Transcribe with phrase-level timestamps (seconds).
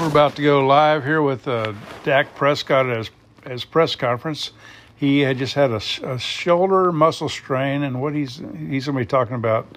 [0.00, 3.10] We're about to go live here with uh, Dak Prescott at his,
[3.46, 4.52] his press conference.
[4.96, 9.02] He had just had a, a shoulder muscle strain, and what he's he's going to
[9.02, 9.76] be talking about.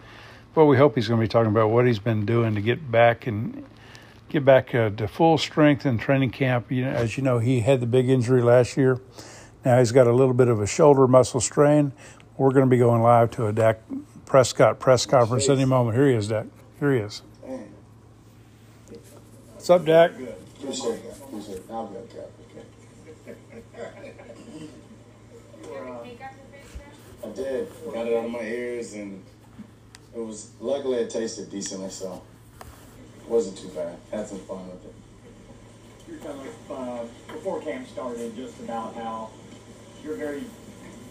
[0.56, 2.90] Well, we hope he's going to be talking about what he's been doing to get
[2.90, 3.66] back and
[4.30, 6.72] get back uh, to full strength in training camp.
[6.72, 9.02] You know, as you know, he had the big injury last year.
[9.66, 11.92] Now he's got a little bit of a shoulder muscle strain.
[12.38, 13.82] We're going to be going live to a Dak
[14.26, 15.98] Prescott press conference any moment.
[15.98, 16.46] Here he is, Dak.
[16.80, 17.24] Here he is.
[19.64, 20.18] What's up, Dak?
[20.18, 20.36] Good.
[20.60, 21.16] Appreciate it.
[21.24, 21.66] Appreciate it.
[21.72, 22.28] I'm good, Cap.
[23.74, 24.14] Okay.
[27.24, 27.70] I did.
[27.94, 29.24] Got it out of my ears, and
[30.14, 32.22] it was luckily it tasted decently, so
[32.60, 33.96] it wasn't too bad.
[34.12, 34.96] Had some fun with it.
[36.10, 39.30] You're telling us uh, before camp started just about how
[40.04, 40.44] you're very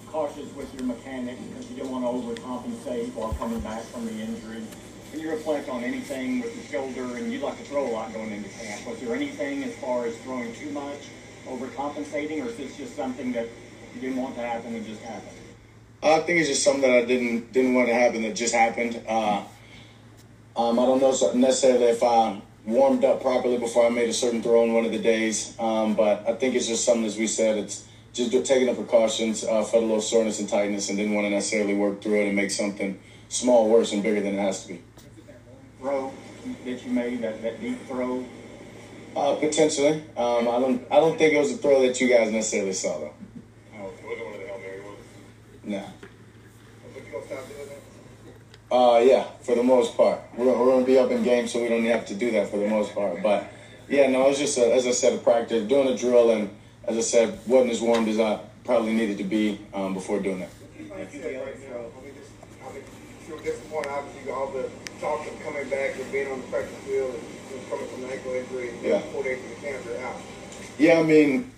[0.08, 4.12] cautious with your mechanics because you don't want to overcompensate while coming back from the
[4.12, 4.62] injury.
[5.12, 8.14] Can you reflect on anything with your shoulder, and you'd like to throw a lot
[8.14, 8.86] going into camp?
[8.86, 11.00] Was there anything as far as throwing too much,
[11.46, 13.46] overcompensating, or is this just something that
[13.94, 15.36] you didn't want to happen and just happened?
[16.02, 19.02] I think it's just something that I didn't didn't want to happen that just happened.
[19.06, 19.42] Uh,
[20.56, 24.42] um, I don't know necessarily if I warmed up properly before I made a certain
[24.42, 27.26] throw in one of the days, um, but I think it's just something, as we
[27.26, 31.12] said, it's just taking the precautions, uh, felt a little soreness and tightness, and didn't
[31.12, 34.40] want to necessarily work through it and make something small worse and bigger than it
[34.40, 34.80] has to be
[35.82, 36.12] throw
[36.64, 38.24] that you made, that, that deep throw?
[39.14, 40.02] Uh, potentially.
[40.16, 40.86] Um, I don't.
[40.90, 43.14] I don't think it was a throw that you guys necessarily saw though.
[43.74, 44.98] Oh, it wasn't one of the hail mary ones.
[45.64, 45.82] Nah.
[46.94, 48.74] But you gonna stop doing that?
[48.74, 50.20] Uh, yeah, for the most part.
[50.34, 52.56] We're, we're gonna be up in game, so we don't have to do that for
[52.56, 53.22] the most part.
[53.22, 53.52] But
[53.86, 56.48] yeah, no, it was just a, as I said, a practice, doing a drill, and
[56.84, 60.40] as I said, wasn't as warm as I probably needed to be um, before doing
[60.40, 60.50] that.
[60.88, 62.32] Like you said right now, I mean, just,
[62.64, 62.82] I mean,
[63.28, 63.90] you were disappointed.
[63.90, 64.70] Obviously, all the
[65.02, 68.32] talk of coming back and being on the practice field and coming from an ankle
[68.32, 69.00] injury yeah.
[69.10, 70.16] four days from the camp, you're out.
[70.78, 71.50] Yeah, I mean,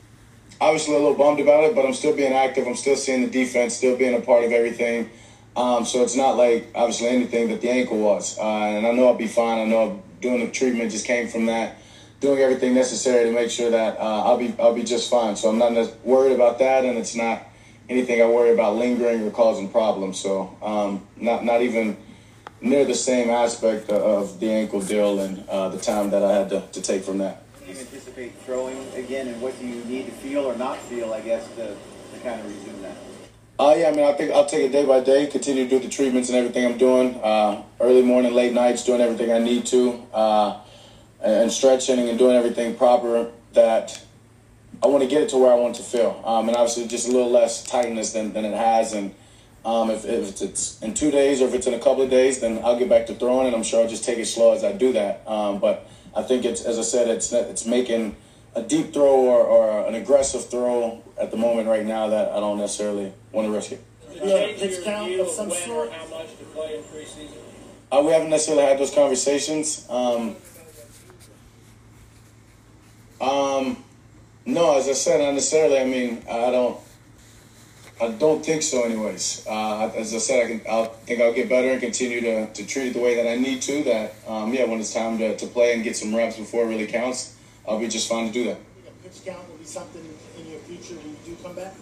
[0.60, 2.66] obviously a little bummed about it, but I'm still being active.
[2.66, 5.10] I'm still seeing the defense, still being a part of everything.
[5.56, 9.06] Um, so it's not like obviously anything that the ankle was, uh, and I know
[9.06, 9.60] I'll be fine.
[9.60, 11.76] I know doing the treatment just came from that,
[12.18, 15.36] doing everything necessary to make sure that uh, I'll be I'll be just fine.
[15.36, 17.42] So I'm not worried about that, and it's not
[17.88, 20.18] anything I worry about lingering or causing problems.
[20.18, 21.96] So um, not not even
[22.64, 26.48] near the same aspect of the ankle deal and uh, the time that I had
[26.48, 27.42] to, to take from that.
[27.60, 31.12] Do you anticipate throwing again, and what do you need to feel or not feel,
[31.12, 32.96] I guess, to, to kind of resume that?
[33.58, 35.78] Uh, yeah, I mean, I think I'll take it day by day, continue to do
[35.78, 37.20] the treatments and everything I'm doing.
[37.22, 40.60] Uh, early morning, late nights, doing everything I need to, uh,
[41.20, 44.02] and stretching and doing everything proper that
[44.82, 46.20] I want to get it to where I want to feel.
[46.24, 48.92] Um, and obviously, just a little less tightness than, than it has.
[48.92, 49.14] And
[49.64, 52.40] um, if, if, it's in two days or if it's in a couple of days,
[52.40, 54.62] then I'll get back to throwing, and I'm sure I'll just take it slow as
[54.62, 55.26] I do that.
[55.26, 58.16] Um, but I think it's, as I said, it's it's making
[58.54, 62.40] a deep throw or, or an aggressive throw at the moment right now that I
[62.40, 63.82] don't necessarily want to risk it.
[64.12, 65.90] Yeah, pitch count of some sort.
[65.92, 67.38] How much to play in preseason?
[67.90, 69.86] Uh, we haven't necessarily had those conversations.
[69.88, 70.36] Um,
[73.20, 73.82] um,
[74.46, 75.78] no, as I said, not necessarily.
[75.78, 76.78] I mean, I don't.
[78.00, 79.46] I don't think so, anyways.
[79.48, 80.60] Uh, as I said, I can.
[80.68, 83.36] I think I'll get better and continue to, to treat it the way that I
[83.36, 83.84] need to.
[83.84, 86.68] That um, yeah, when it's time to, to play and get some reps before it
[86.68, 87.36] really counts,
[87.68, 88.58] I'll be just fine to do that.
[89.02, 90.02] pitch count will be something
[90.38, 91.72] in your future when you do come back.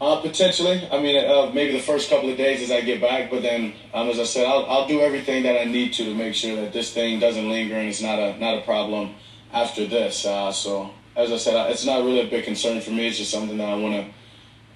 [0.00, 0.86] Uh, potentially.
[0.92, 3.72] I mean, uh, maybe the first couple of days as I get back, but then,
[3.94, 6.54] um, as I said, I'll, I'll do everything that I need to to make sure
[6.56, 9.14] that this thing doesn't linger and it's not a not a problem
[9.52, 10.26] after this.
[10.26, 13.08] Uh, so, as I said, it's not really a big concern for me.
[13.08, 14.17] It's just something that I want to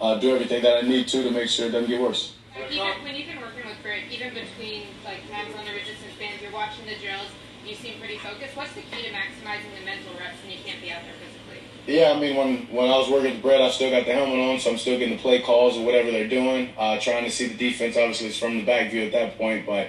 [0.02, 2.34] uh, do everything that I need to to make sure it doesn't get worse.
[2.70, 6.42] Even when you've been working with Britt, even between like times on the resistance bands,
[6.42, 7.30] you're watching the drills,
[7.64, 8.56] you seem pretty focused.
[8.56, 11.62] What's the key to maximizing the mental reps when you can't be out there physically?
[11.86, 14.38] Yeah, I mean, when when I was working with Britt, I still got the helmet
[14.38, 16.74] on, so I'm still getting the play calls or whatever they're doing.
[16.76, 19.64] Uh, trying to see the defense, obviously, it's from the back view at that point,
[19.64, 19.88] but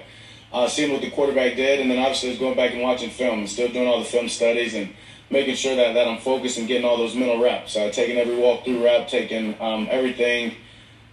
[0.53, 3.39] uh, seeing what the quarterback did, and then obviously it's going back and watching film
[3.39, 4.93] and still doing all the film studies and
[5.33, 7.75] making sure that, that I'm focused and getting all those mental reps.
[7.75, 10.55] Uh, taking every walk-through rep, taking um, everything,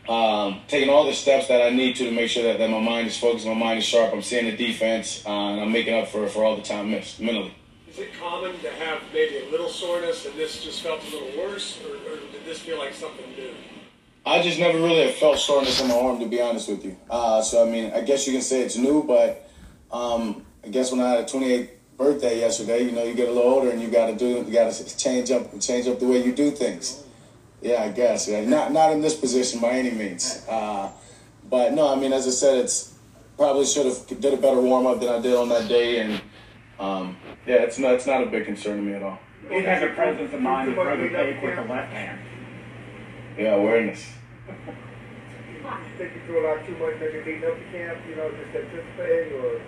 [0.08, 2.80] um, taking all the steps that I need to to make sure that, that my
[2.80, 4.12] mind is focused, my mind is sharp.
[4.12, 7.20] I'm seeing the defense, uh, and I'm making up for, for all the time missed
[7.20, 7.54] mentally.
[7.88, 11.42] Is it common to have maybe a little soreness and this just felt a little
[11.42, 13.52] worse, or, or did this feel like something new?
[14.24, 16.96] I just never really have felt soreness in my arm, to be honest with you.
[17.08, 19.50] Uh, so, I mean, I guess you can say it's new, but
[19.90, 22.82] um, I guess when I had a 28 birthday yesterday.
[22.82, 24.96] You know, you get a little older and you got to do, you got to
[24.96, 27.04] change up, change up the way you do things.
[27.60, 28.26] Yeah, I guess.
[28.26, 30.44] Yeah, not not in this position by any means.
[30.48, 30.90] Uh,
[31.50, 32.94] but no, I mean, as I said, it's
[33.36, 36.22] probably should have did a better warm up than I did on that day, and
[36.78, 39.18] um, yeah, it's not it's not a big concern to me at all.
[39.50, 42.18] It has a presence of mind to throw the tape with the left hand.
[43.36, 44.02] Yeah, awareness.
[45.98, 48.56] Think you threw a lot too much, maybe beating up the camp, you know, just
[48.56, 49.60] anticipating or?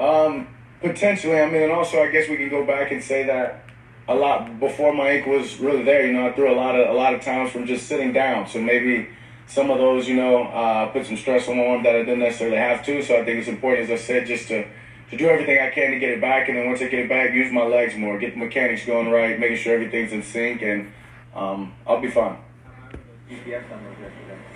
[0.00, 0.48] Um,
[0.82, 1.40] potentially.
[1.40, 3.64] I mean, and also I guess we can go back and say that
[4.08, 6.06] a lot before my ankle was really there.
[6.06, 8.48] You know, I threw a lot of a lot of times from just sitting down.
[8.48, 9.08] So maybe
[9.46, 12.20] some of those, you know, uh, put some stress on my arm that I didn't
[12.20, 13.02] necessarily have to.
[13.02, 14.66] So I think it's important, as I said, just to
[15.10, 17.08] to do everything I can to get it back, and then once I get it
[17.08, 20.62] back, use my legs more, get the mechanics going right, making sure everything's in sync,
[20.62, 20.90] and
[21.34, 22.38] um, I'll be fine.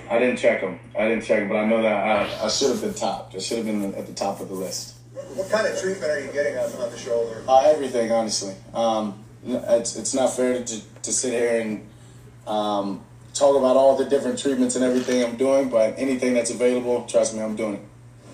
[0.09, 0.81] I didn't check them.
[0.99, 3.35] I didn't check them, but I know that I, I should have been topped.
[3.35, 4.96] I should have been at the top of the list.
[5.17, 7.43] What kind of treatment are you getting on, on the shoulder?
[7.49, 8.55] Uh, everything, honestly.
[8.75, 11.89] Um, it's it's not fair to to sit here and
[12.47, 13.03] um,
[13.33, 17.35] talk about all the different treatments and everything I'm doing, but anything that's available, trust
[17.35, 17.83] me, I'm doing it.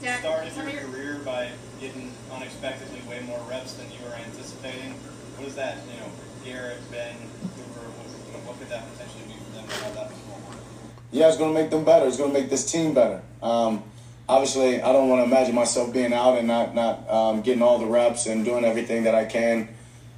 [0.03, 1.51] Dak, started your of career by
[1.81, 4.93] getting unexpectedly way more reps than you were anticipating.
[5.37, 6.11] What is that, you know,
[6.45, 7.15] Garrett, Ben,
[7.57, 10.61] Cooper, what, what could that potentially do for them to have that performance?
[11.13, 12.07] Yeah, it's going to make them better.
[12.07, 13.23] It's going to make this team better.
[13.43, 13.85] Um,
[14.29, 17.79] obviously, I don't want to imagine myself being out and not not um, getting all
[17.79, 19.69] the reps and doing everything that I can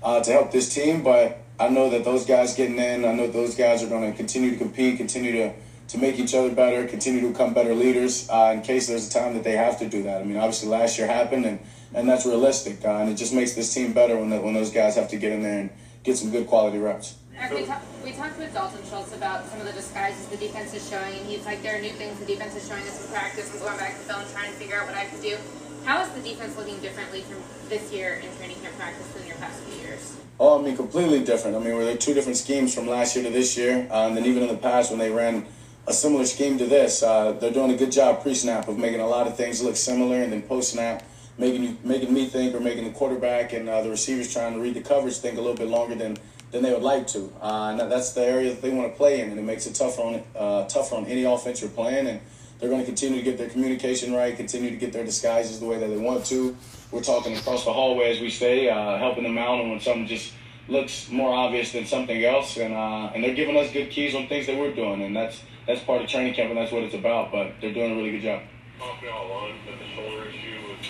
[0.02, 1.02] uh, to help this team.
[1.02, 4.16] But I know that those guys getting in, I know those guys are going to
[4.16, 5.54] continue to compete, continue to
[5.88, 9.12] to make each other better, continue to become better leaders uh, in case there's a
[9.12, 10.20] time that they have to do that.
[10.20, 11.58] I mean, obviously last year happened, and,
[11.92, 14.70] and that's realistic, uh, and it just makes this team better when the, when those
[14.70, 15.70] guys have to get in there and
[16.02, 17.16] get some good quality reps.
[17.34, 20.72] Dak, we, talk, we talked with Dalton Schultz about some of the disguises the defense
[20.72, 23.12] is showing, and he's like, there are new things the defense is showing us in
[23.12, 23.52] practice.
[23.52, 25.36] I'm going back to film trying to figure out what I can do.
[25.84, 29.36] How is the defense looking differently from this year in training camp practice than your
[29.36, 30.16] past few years?
[30.38, 31.56] Oh, I mean, completely different.
[31.56, 33.87] I mean, were two different schemes from last year to this year?
[33.90, 35.44] Uh, and then even in the past when they ran
[35.87, 39.06] a similar scheme to this, uh, they're doing a good job pre-snap of making a
[39.06, 41.04] lot of things look similar, and then post-snap
[41.37, 44.60] making you, making me think or making the quarterback and uh, the receivers trying to
[44.60, 46.16] read the coverage think a little bit longer than
[46.54, 47.32] than they would like to.
[47.42, 49.74] Uh, and that's the area that they want to play in, and it makes it
[49.74, 52.06] tougher on uh, tougher on any offense you're playing.
[52.06, 52.20] And
[52.60, 55.66] they're going to continue to get their communication right, continue to get their disguises the
[55.66, 56.56] way that they want to.
[56.92, 60.06] We're talking across the hallway as we stay, uh, helping them out, and when something
[60.06, 60.32] just
[60.68, 64.28] looks more obvious than something else, and uh, and they're giving us good keys on
[64.28, 66.94] things that we're doing, and that's that's part of training camp, and that's what it's
[66.94, 67.32] about.
[67.32, 68.42] But they're doing a really good job.
[68.80, 70.86] all along that the shoulder issue was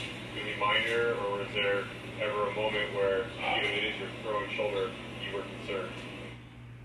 [0.60, 1.84] minor, or was there
[2.20, 3.24] ever a moment where,
[3.58, 4.90] even it is your throwing shoulder,
[5.34, 5.90] were concerned?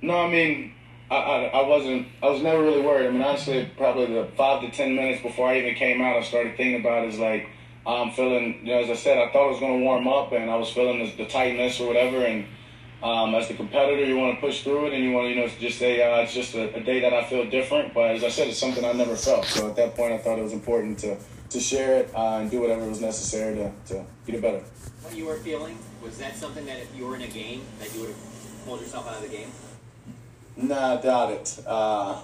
[0.01, 0.73] No, I mean,
[1.11, 3.07] I, I, I wasn't, I was never really worried.
[3.07, 6.23] I mean, honestly, probably the five to 10 minutes before I even came out, I
[6.23, 7.49] started thinking about it, is like,
[7.85, 10.31] I'm feeling, you know, as I said, I thought I was going to warm up
[10.31, 12.17] and I was feeling the, the tightness or whatever.
[12.17, 12.45] And
[13.01, 15.35] um, as the competitor, you want to push through it and you want to, you
[15.41, 17.93] know, just say, uh, it's just a, a day that I feel different.
[17.93, 19.45] But as I said, it's something I never felt.
[19.45, 21.17] So at that point, I thought it was important to,
[21.49, 24.63] to share it uh, and do whatever was necessary to, to get it better.
[25.01, 27.93] What you were feeling, was that something that if you were in a game, that
[27.93, 28.38] you would have
[28.69, 29.51] pulled yourself out of the game?
[30.55, 31.59] Nah, I doubt it.
[31.65, 32.21] Uh,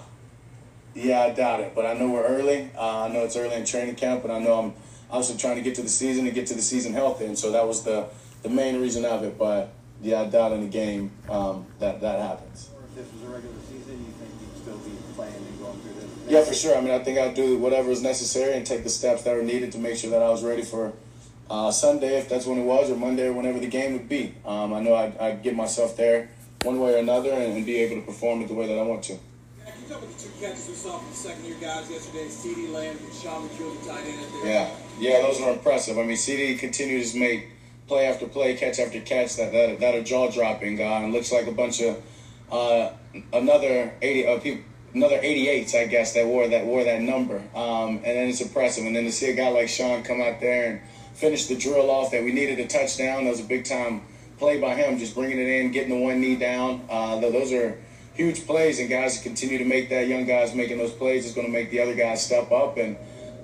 [0.94, 1.72] yeah, I doubt it.
[1.74, 2.70] But I know we're early.
[2.78, 4.74] Uh, I know it's early in training camp, but I know I'm
[5.10, 7.50] obviously trying to get to the season and get to the season healthy, and so
[7.50, 8.06] that was the
[8.42, 9.36] the main reason of it.
[9.36, 12.70] But yeah, I doubt in the game um, that that happens.
[12.76, 15.80] Or if this was a regular season, you think you'd still be playing and going
[15.80, 16.30] through this?
[16.30, 16.76] Yeah, for sure.
[16.76, 19.42] I mean, I think I'd do whatever is necessary and take the steps that are
[19.42, 20.92] needed to make sure that I was ready for
[21.50, 24.34] uh, Sunday, if that's when it was, or Monday, or whenever the game would be.
[24.44, 26.30] Um, I know I'd, I'd get myself there
[26.66, 28.82] one way or another and, and be able to perform it the way that I
[28.82, 29.12] want to.
[29.64, 32.26] Can you talk about the two catches we saw from the second year guys yesterday?
[32.26, 34.52] CeeDee Lamb and Sean McKeon, the tight end there.
[34.52, 35.96] Yeah, yeah, those are impressive.
[35.96, 37.48] I mean, CeeDee continues to make
[37.86, 40.80] play after play, catch after catch that that, that are jaw dropping.
[40.80, 42.02] Uh, and looks like a bunch of
[42.50, 42.90] uh,
[43.32, 44.64] another eighty uh, people.
[44.94, 48.86] Another 88s, I guess, that wore that wore that number, um, and then it's impressive.
[48.86, 50.80] And then to see a guy like Sean come out there and
[51.12, 54.00] finish the drill off that we needed a touchdown, that was a big time
[54.38, 56.86] play by him, just bringing it in, getting the one knee down.
[56.90, 57.78] Uh, those are
[58.14, 60.08] huge plays, and guys continue to make that.
[60.08, 62.96] Young guys making those plays is going to make the other guys step up, and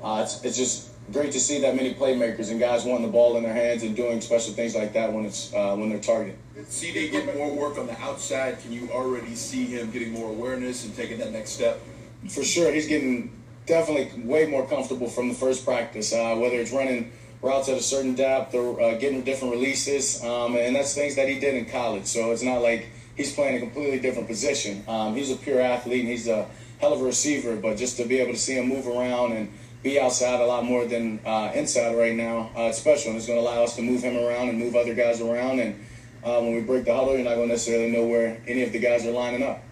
[0.03, 3.37] uh, it's, it's just great to see that many playmakers and guys wanting the ball
[3.37, 6.39] in their hands and doing special things like that when it's uh, when they're targeted.
[6.69, 8.61] See, CeeDee getting more work on the outside.
[8.61, 11.81] Can you already see him getting more awareness and taking that next step?
[12.29, 13.33] For sure, he's getting
[13.67, 16.13] definitely way more comfortable from the first practice.
[16.13, 20.57] Uh, whether it's running routes at a certain depth or uh, getting different releases, um,
[20.57, 22.07] and that's things that he did in college.
[22.07, 24.85] So it's not like he's playing a completely different position.
[24.89, 26.47] Um, he's a pure athlete and he's a
[26.81, 29.53] hell of a receiver, but just to be able to see him move around and
[29.83, 33.11] be outside a lot more than uh, inside right now, uh, it's special.
[33.11, 35.59] And it's going to allow us to move him around and move other guys around.
[35.59, 35.85] And
[36.25, 38.73] uh, when we break the huddle, you're not going to necessarily know where any of
[38.73, 39.63] the guys are lining up.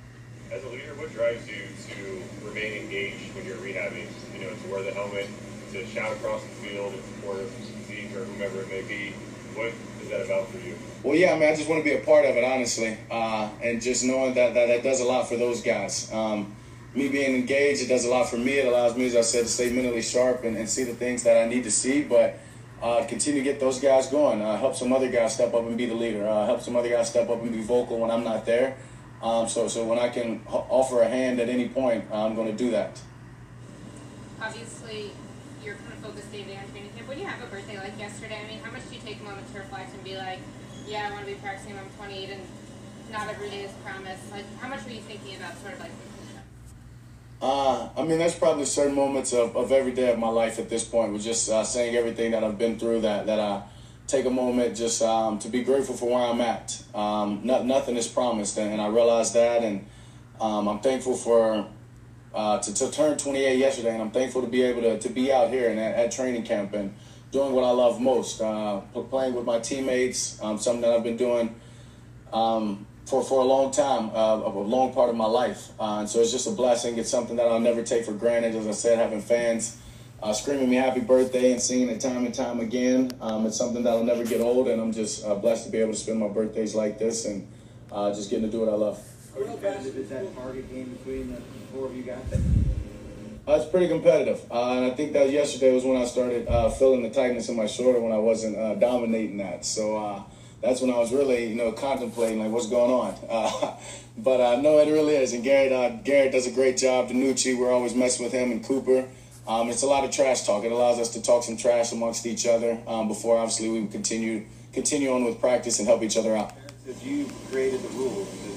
[0.51, 1.63] As a leader, what drives you
[1.95, 4.09] to remain engaged when you're rehabbing?
[4.35, 5.29] You know, to wear the helmet,
[5.73, 7.51] to shout across the field in support of
[7.87, 9.13] Zeke or whomever it may be.
[9.55, 9.73] What
[10.03, 10.77] is that about for you?
[11.03, 13.51] Well, yeah, I mean, I just want to be a part of it, honestly, uh,
[13.63, 16.13] and just knowing that, that that does a lot for those guys.
[16.13, 16.55] Um,
[16.95, 18.59] me being engaged, it does a lot for me.
[18.59, 21.23] It allows me, as I said, to stay mentally sharp and, and see the things
[21.23, 22.03] that I need to see.
[22.03, 22.39] But
[22.83, 24.43] uh, continue to get those guys going.
[24.43, 26.29] Uh, help some other guys step up and be the leader.
[26.29, 28.77] Uh, help some other guys step up and be vocal when I'm not there.
[29.23, 32.49] Um, so, so when I can h- offer a hand at any point, I'm going
[32.49, 33.01] to do that.
[34.41, 35.13] Obviously,
[36.41, 37.09] day day on training camp.
[37.09, 39.25] When you have a birthday like yesterday, I mean, how much do you take a
[39.25, 40.39] moment to reflect and be like,
[40.87, 42.43] yeah, I want to be practicing when I'm 28 and
[43.13, 44.31] not every day is promised?
[44.31, 45.91] Like, how much were you thinking about sort of like
[47.43, 50.69] Uh, I mean, there's probably certain moments of, of every day of my life at
[50.69, 53.63] this point with just uh, saying everything that I've been through that, that I
[54.07, 56.83] take a moment just um, to be grateful for where I'm at.
[56.95, 59.87] Um, no, nothing is promised, and, and I realize that, and
[60.41, 61.67] um, I'm thankful for
[62.35, 65.33] uh, to, to turn 28 yesterday, and I'm thankful to be able to, to be
[65.33, 66.95] out here and at, at training camp and
[67.33, 71.17] doing what I love most, uh, playing with my teammates, um, something that I've been
[71.17, 71.55] doing
[72.33, 75.71] um, for, for a long time, uh, a long part of my life.
[75.79, 76.99] Uh, and so it's just a blessing.
[76.99, 78.55] It's something that I'll never take for granted.
[78.55, 79.77] As I said, having fans
[80.23, 83.83] uh, screaming me happy birthday and singing it time and time again, um, it's something
[83.83, 84.69] that'll never get old.
[84.69, 87.49] And I'm just uh, blessed to be able to spend my birthdays like this and
[88.15, 89.01] just getting to do what I love.
[89.35, 91.41] How competitive is that target game between the
[91.73, 92.25] four of you guys?
[93.49, 96.69] Uh, it's pretty competitive, uh, and I think that yesterday was when I started uh,
[96.71, 99.65] feeling the tightness in my shoulder when I wasn't uh, dominating that.
[99.65, 100.23] So uh,
[100.63, 103.15] that's when I was really, you know, contemplating like what's going on.
[103.31, 103.77] Uh,
[104.19, 107.09] but I know it really is, and Garrett, uh, Garrett does a great job.
[107.09, 109.09] DiNucci, we're always messing with him, and Cooper.
[109.49, 110.65] Um, it's a lot of trash talk.
[110.65, 114.45] It allows us to talk some trash amongst each other um, before, obviously, we continue
[114.73, 116.53] continue on with practice and help each other out.
[116.87, 118.50] If you created the rules uh,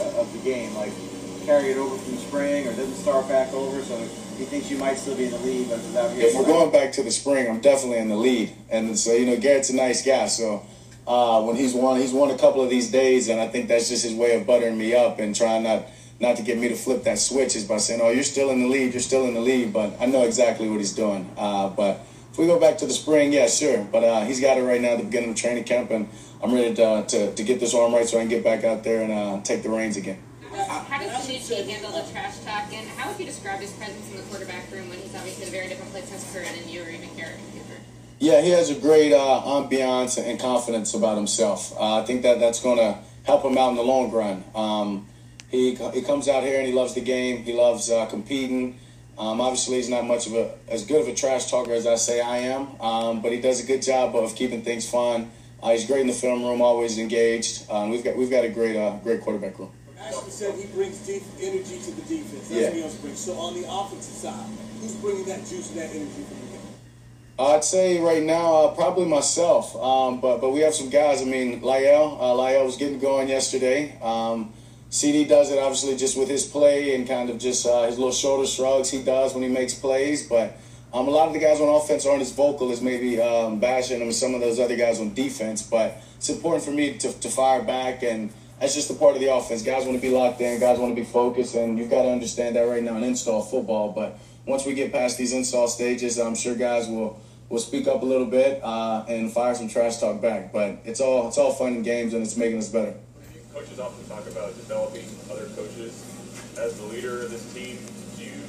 [0.00, 0.92] of the game, like
[1.44, 3.96] carry it over from spring or doesn't start back over, so
[4.38, 5.80] he thinks you might still be in the lead, but.
[6.16, 9.26] If we're going back to the spring, I'm definitely in the lead, and so you
[9.26, 10.26] know Garrett's a nice guy.
[10.26, 10.64] So
[11.06, 13.88] uh, when he's won, he's won a couple of these days, and I think that's
[13.88, 15.86] just his way of buttering me up and trying not
[16.20, 18.60] not to get me to flip that switch is by saying, "Oh, you're still in
[18.62, 21.28] the lead, you're still in the lead." But I know exactly what he's doing.
[21.36, 23.82] Uh, but if we go back to the spring, yeah, sure.
[23.90, 26.08] But uh, he's got it right now at the beginning of training camp, and
[26.42, 28.82] I'm ready to, to, to get this arm right so I can get back out
[28.82, 30.22] there and uh, take the reins again.
[30.52, 34.16] How does DiNucci handle the trash talk, and how would you describe his presence in
[34.16, 36.68] the quarterback room when he's obviously in a very different place in his career than
[36.68, 37.80] you or even Garrett Cooper?
[38.18, 41.72] Yeah, he has a great uh, ambiance and confidence about himself.
[41.78, 44.44] Uh, I think that that's going to help him out in the long run.
[44.54, 45.06] Um,
[45.50, 47.44] he he comes out here and he loves the game.
[47.44, 48.78] He loves uh, competing.
[49.18, 51.96] Um, obviously, he's not much of a as good of a trash talker as I
[51.96, 55.30] say I am, um, but he does a good job of keeping things fun.
[55.62, 57.66] Uh, he's great in the film room, always engaged.
[57.70, 59.70] Uh, we've got we've got a great uh, great quarterback room.
[59.98, 62.48] Ashton said he brings deep energy to the defense.
[62.48, 62.82] That's Yeah.
[62.82, 63.20] what he brings.
[63.20, 64.46] So on the offensive side,
[64.80, 66.60] who's bringing that juice and that energy from the game?
[67.38, 69.76] I'd say right now, uh, probably myself.
[69.76, 71.20] Um, but but we have some guys.
[71.20, 72.16] I mean, Lyell.
[72.20, 73.98] Uh, Lyell was getting going yesterday.
[74.00, 74.54] Um,
[74.90, 78.12] CeeDee does it obviously just with his play and kind of just uh, his little
[78.12, 80.26] shoulder shrugs he does when he makes plays.
[80.26, 80.56] But
[80.92, 84.02] um, a lot of the guys on offense aren't as vocal as maybe um, Basham
[84.02, 85.62] and some of those other guys on defense.
[85.62, 89.20] But it's important for me to, to fire back, and that's just a part of
[89.20, 89.62] the offense.
[89.62, 90.58] Guys want to be locked in.
[90.58, 93.40] Guys want to be focused, and you've got to understand that right now in install
[93.40, 93.92] football.
[93.92, 98.02] But once we get past these install stages, I'm sure guys will will speak up
[98.02, 100.52] a little bit uh, and fire some trash talk back.
[100.52, 102.94] But it's all it's all fun and games, and it's making us better.
[103.54, 106.06] Coaches often talk about developing other coaches.
[106.58, 107.78] As the leader of this team,
[108.16, 108.42] do you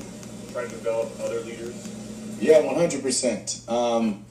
[0.51, 2.00] try to develop other leaders?
[2.41, 3.61] Yeah, one hundred percent.
[3.67, 4.25] Um,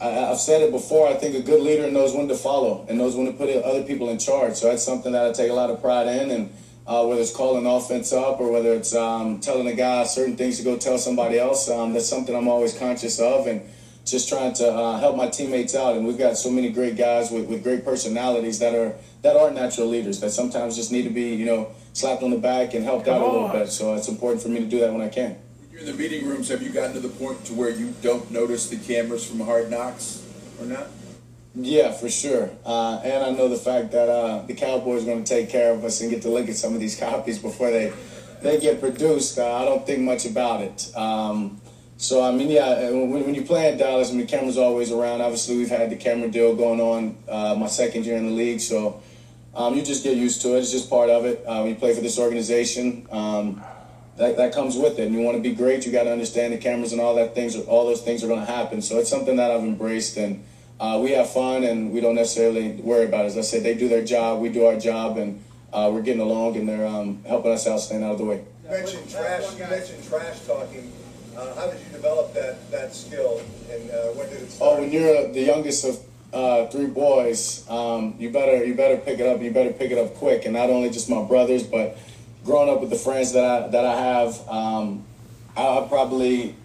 [0.00, 1.08] I've said it before.
[1.08, 3.84] I think a good leader knows when to follow and knows when to put other
[3.84, 4.56] people in charge.
[4.56, 6.30] So that's something that I take a lot of pride in.
[6.30, 6.52] And
[6.86, 10.58] uh, whether it's calling offense up or whether it's um, telling a guy certain things
[10.58, 13.62] to go tell somebody else, um, that's something I'm always conscious of and
[14.04, 15.96] just trying to uh, help my teammates out.
[15.96, 19.52] And we've got so many great guys with, with great personalities that are that are
[19.52, 22.84] natural leaders that sometimes just need to be, you know, slapped on the back and
[22.84, 23.68] helped out a little bit.
[23.68, 25.36] So it's important for me to do that when I can.
[25.82, 26.48] In the meeting rooms.
[26.48, 29.68] Have you gotten to the point to where you don't notice the cameras from Hard
[29.68, 30.24] Knocks
[30.60, 30.86] or not?
[31.56, 32.50] Yeah, for sure.
[32.64, 35.72] Uh, and I know the fact that uh, the Cowboys are going to take care
[35.72, 37.92] of us and get to look at some of these copies before they
[38.42, 39.40] they get produced.
[39.40, 40.96] Uh, I don't think much about it.
[40.96, 41.60] Um,
[41.96, 44.92] so I mean, yeah, when, when you play at Dallas, I mean, the camera's always
[44.92, 45.20] around.
[45.20, 48.60] Obviously, we've had the camera deal going on uh, my second year in the league,
[48.60, 49.02] so
[49.52, 50.60] um, you just get used to it.
[50.60, 51.44] It's just part of it.
[51.44, 53.60] Uh, you play for this organization, um,
[54.22, 55.06] that, that comes with it.
[55.06, 57.34] And you want to be great, you got to understand the cameras and all that
[57.34, 57.56] things.
[57.56, 58.80] All those things are going to happen.
[58.80, 60.44] So it's something that I've embraced, and
[60.78, 63.28] uh, we have fun, and we don't necessarily worry about it.
[63.28, 66.22] As I said, they do their job, we do our job, and uh, we're getting
[66.22, 68.44] along, and they're um, helping us out, staying out of the way.
[68.64, 69.52] You mentioned trash.
[69.58, 70.92] You mentioned trash talking.
[71.36, 74.92] Uh, how did you develop that that skill, and uh, when did it Oh, when
[74.92, 75.98] you're the youngest of
[76.32, 79.40] uh, three boys, um, you better you better pick it up.
[79.40, 81.96] You better pick it up quick, and not only just my brothers, but
[82.44, 85.04] growing up with the friends that I that I have, um,
[85.56, 86.56] I'll probably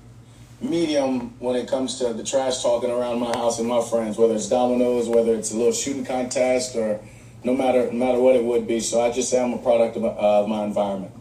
[0.60, 4.34] medium when it comes to the trash talking around my house and my friends, whether
[4.34, 7.00] it's dominoes, whether it's a little shooting contest, or
[7.44, 8.80] no matter no matter what it would be.
[8.80, 11.14] So I just say I'm a product of, uh, of my environment.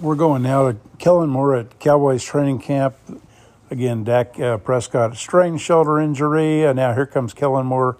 [0.00, 2.94] We're going now to Kellen Moore at Cowboys training camp.
[3.70, 6.64] Again, Dak uh, Prescott strained shoulder injury.
[6.64, 7.98] And now here comes Kellen Moore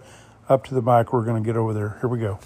[0.49, 1.13] up to the mic.
[1.13, 1.99] We're going to get over there.
[2.01, 2.39] Here we go.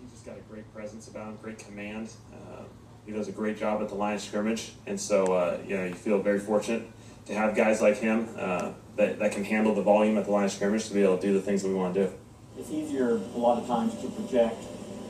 [0.00, 2.10] He's just got a great presence about him, great command.
[2.32, 2.62] Uh,
[3.06, 5.84] he does a great job at the line of scrimmage, and so uh, you know
[5.84, 6.82] you feel very fortunate
[7.26, 10.44] to have guys like him uh, that, that can handle the volume at the line
[10.44, 12.12] of scrimmage to be able to do the things that we want to do.
[12.58, 14.62] It's easier a lot of times to project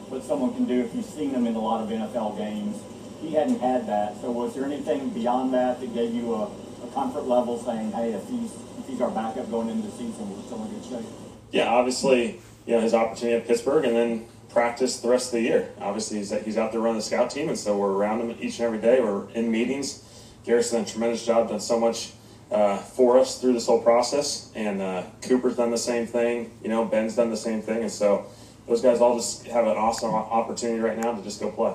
[0.08, 2.76] what someone can do if you've seen them in a lot of NFL games.
[3.20, 6.90] He hadn't had that, so was there anything beyond that that gave you a, a
[6.94, 10.42] comfort level saying, hey, if he's if he's our backup going into the season, we're
[10.42, 11.06] still in good shape?
[11.52, 15.42] Yeah, obviously, you know his opportunity at Pittsburgh, and then practice the rest of the
[15.42, 15.72] year.
[15.80, 18.58] Obviously, he's he's out there running the scout team, and so we're around him each
[18.58, 19.00] and every day.
[19.00, 20.04] We're in meetings.
[20.44, 22.12] Garrett's done a tremendous job, done so much
[22.50, 26.50] uh, for us through this whole process, and uh, Cooper's done the same thing.
[26.62, 28.26] You know, Ben's done the same thing, and so
[28.66, 31.74] those guys all just have an awesome opportunity right now to just go play.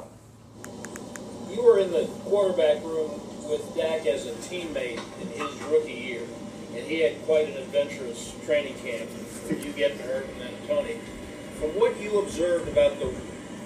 [1.56, 3.12] You were in the quarterback room
[3.48, 6.24] with Dak as a teammate in his rookie year,
[6.74, 9.10] and he had quite an adventurous training camp.
[9.50, 11.00] You getting hurt and then Tony.
[11.58, 13.14] From what you observed about the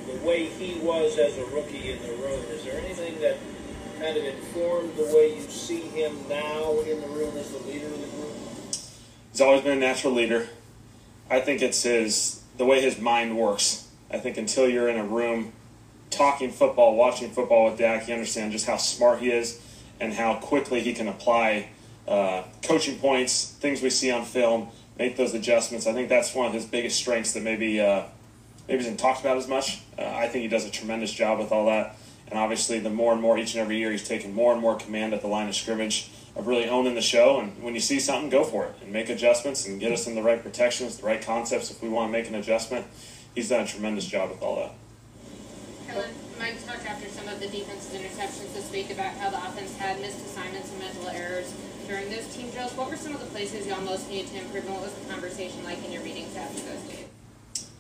[0.06, 3.38] the way he was as a rookie in the room, is there anything that
[4.00, 7.88] kind of informed the way you see him now in the room as the leader
[7.88, 8.34] of the group?
[9.32, 10.48] He's always been a natural leader.
[11.28, 13.88] I think it's his the way his mind works.
[14.12, 15.54] I think until you're in a room
[16.10, 19.62] talking football, watching football with Dak, you understand just how smart he is
[20.00, 21.70] and how quickly he can apply
[22.08, 25.88] uh, coaching points, things we see on film, make those adjustments.
[25.88, 28.04] I think that's one of his biggest strengths that maybe uh,
[28.68, 29.82] maybe isn't talked about as much.
[29.98, 31.96] Uh, I think he does a tremendous job with all that.
[32.30, 34.76] And obviously, the more and more each and every year, he's taking more and more
[34.76, 37.40] command at the line of scrimmage of really owning the show.
[37.40, 40.14] And when you see something, go for it and make adjustments and get us in
[40.14, 42.86] the right protections, the right concepts if we want to make an adjustment.
[43.34, 44.74] He's done a tremendous job with all that.
[45.90, 49.76] Kellen, Mike talked after some of the defense's interceptions this week about how the offense
[49.78, 51.52] had missed assignments and mental errors
[51.88, 52.74] during those team drills.
[52.74, 55.12] What were some of the places y'all most needed to improve, and what was the
[55.12, 57.06] conversation like in your meetings after those days?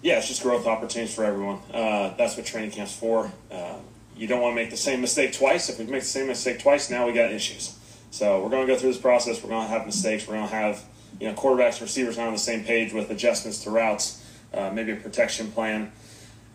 [0.02, 1.60] Yeah, it's just growth opportunities for everyone.
[1.72, 3.32] Uh, that's what training camp's for.
[3.52, 3.76] Uh,
[4.18, 5.70] you don't want to make the same mistake twice.
[5.70, 7.78] If we make the same mistake twice, now we got issues.
[8.10, 9.44] So we're going to go through this process.
[9.44, 10.28] We're going to have mistakes.
[10.28, 10.84] We're going to have
[11.20, 14.94] you know quarterbacks, receivers not on the same page with adjustments to routes, uh, maybe
[14.94, 15.92] a protection plan.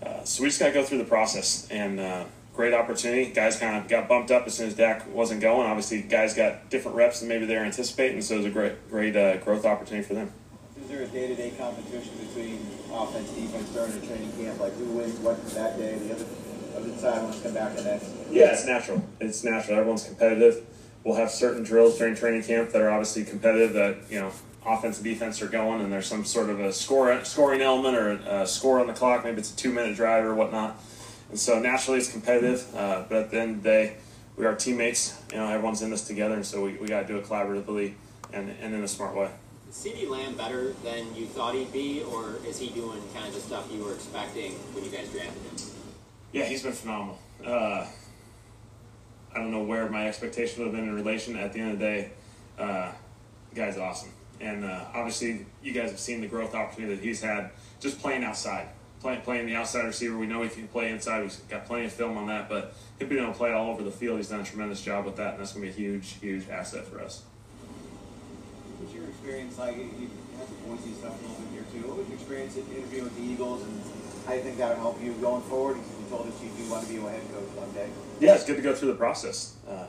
[0.05, 3.31] Uh, so we just got to go through the process and uh, great opportunity.
[3.31, 5.67] Guys kind of got bumped up as soon as Dak wasn't going.
[5.67, 8.90] Obviously, guys got different reps than maybe they were anticipating, so it was a great,
[8.90, 10.33] great uh, growth opportunity for them.
[10.81, 14.61] Is there a day-to-day competition between offense, defense during the training camp?
[14.61, 15.99] Like who wins what that day?
[15.99, 16.27] The other,
[16.77, 18.11] other side wants to come back the next.
[18.31, 19.03] Yeah, it's natural.
[19.21, 19.79] It's natural.
[19.79, 20.64] Everyone's competitive.
[21.03, 23.73] We'll have certain drills during training camp that are obviously competitive.
[23.73, 24.33] That you know,
[24.66, 28.11] offense and defense are going, and there's some sort of a score scoring element or
[28.12, 29.24] a score on the clock.
[29.24, 30.81] Maybe it's a two-minute drive or whatnot.
[31.31, 32.66] And so naturally, it's competitive.
[32.74, 33.96] Uh, but at the end of the day,
[34.37, 35.20] we are teammates.
[35.31, 37.94] You know, everyone's in this together, and so we, we got to do it collaboratively
[38.33, 39.31] and, and in a smart way.
[39.68, 43.35] Is CeeDee Lamb better than you thought he'd be, or is he doing kind of
[43.35, 45.70] the stuff you were expecting when you guys drafted him?
[46.33, 47.18] Yeah, he's been phenomenal.
[47.44, 47.87] Uh,
[49.35, 51.37] I don't know where my expectations would have been in relation.
[51.37, 52.11] At the end of the day,
[52.59, 52.92] uh,
[53.50, 54.11] the guy's awesome.
[54.40, 58.25] And uh, obviously, you guys have seen the growth opportunity that he's had just playing
[58.25, 58.68] outside,
[59.01, 60.16] playing playing the outside receiver.
[60.16, 61.23] We know he can play inside.
[61.23, 63.83] We've got plenty of film on that, but him being able to play all over
[63.83, 65.90] the field, he's done a tremendous job with that, and that's going to be a
[65.90, 67.23] huge, huge asset for us.
[68.79, 69.77] What's your experience like?
[69.77, 71.88] You have the Boise stuff a little bit here too.
[71.88, 73.81] What was your experience in interviewing with the Eagles, and
[74.27, 75.77] how do you think that'll help you going forward?
[75.77, 77.88] You told us you do want to be a head coach one day.
[78.20, 79.57] Yeah, it's good to go through the process.
[79.68, 79.87] Uh,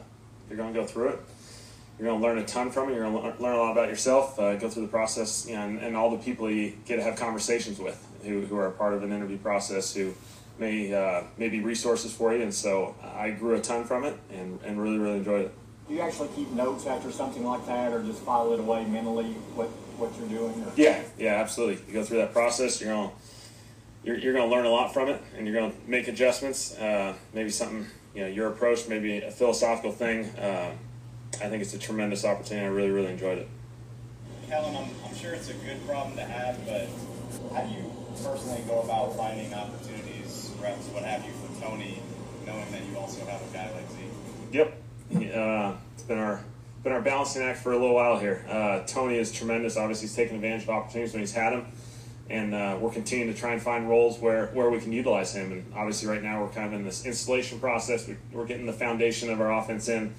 [0.49, 1.19] you're going to go through it.
[1.97, 2.93] You're going to learn a ton from it.
[2.93, 4.38] You're going to learn a lot about yourself.
[4.38, 7.03] Uh, go through the process, you know, and, and all the people you get to
[7.03, 10.13] have conversations with, who, who are a part of an interview process, who
[10.58, 12.41] may uh, may be resources for you.
[12.41, 15.53] And so I grew a ton from it, and, and really really enjoyed it.
[15.88, 19.34] Do you actually keep notes after something like that, or just file it away mentally
[19.55, 20.63] what what you're doing?
[20.63, 20.71] Or?
[20.75, 21.86] Yeah, yeah, absolutely.
[21.88, 22.81] You go through that process.
[22.81, 23.15] You're going to
[24.03, 26.77] you're, you're going to learn a lot from it, and you're going to make adjustments.
[26.77, 30.25] Uh, maybe something you know your approach, maybe a philosophical thing.
[30.38, 30.71] Uh,
[31.41, 32.65] I think it's a tremendous opportunity.
[32.65, 33.49] I really really enjoyed it.
[34.47, 36.87] Kellen, I'm, I'm sure it's a good problem to have, but
[37.53, 37.91] how do you
[38.23, 42.01] personally go about finding opportunities, reps, what have you, for Tony,
[42.45, 44.11] knowing that you also have a guy like Zeke?
[44.51, 46.43] Yep, uh, it's been our
[46.83, 48.45] been our balancing act for a little while here.
[48.47, 49.75] Uh, Tony is tremendous.
[49.75, 51.65] Obviously, he's taken advantage of opportunities when he's had them,
[52.29, 55.51] and uh, we're continuing to try and find roles where where we can utilize him.
[55.51, 58.07] And obviously, right now we're kind of in this installation process.
[58.07, 60.13] We, we're getting the foundation of our offense in.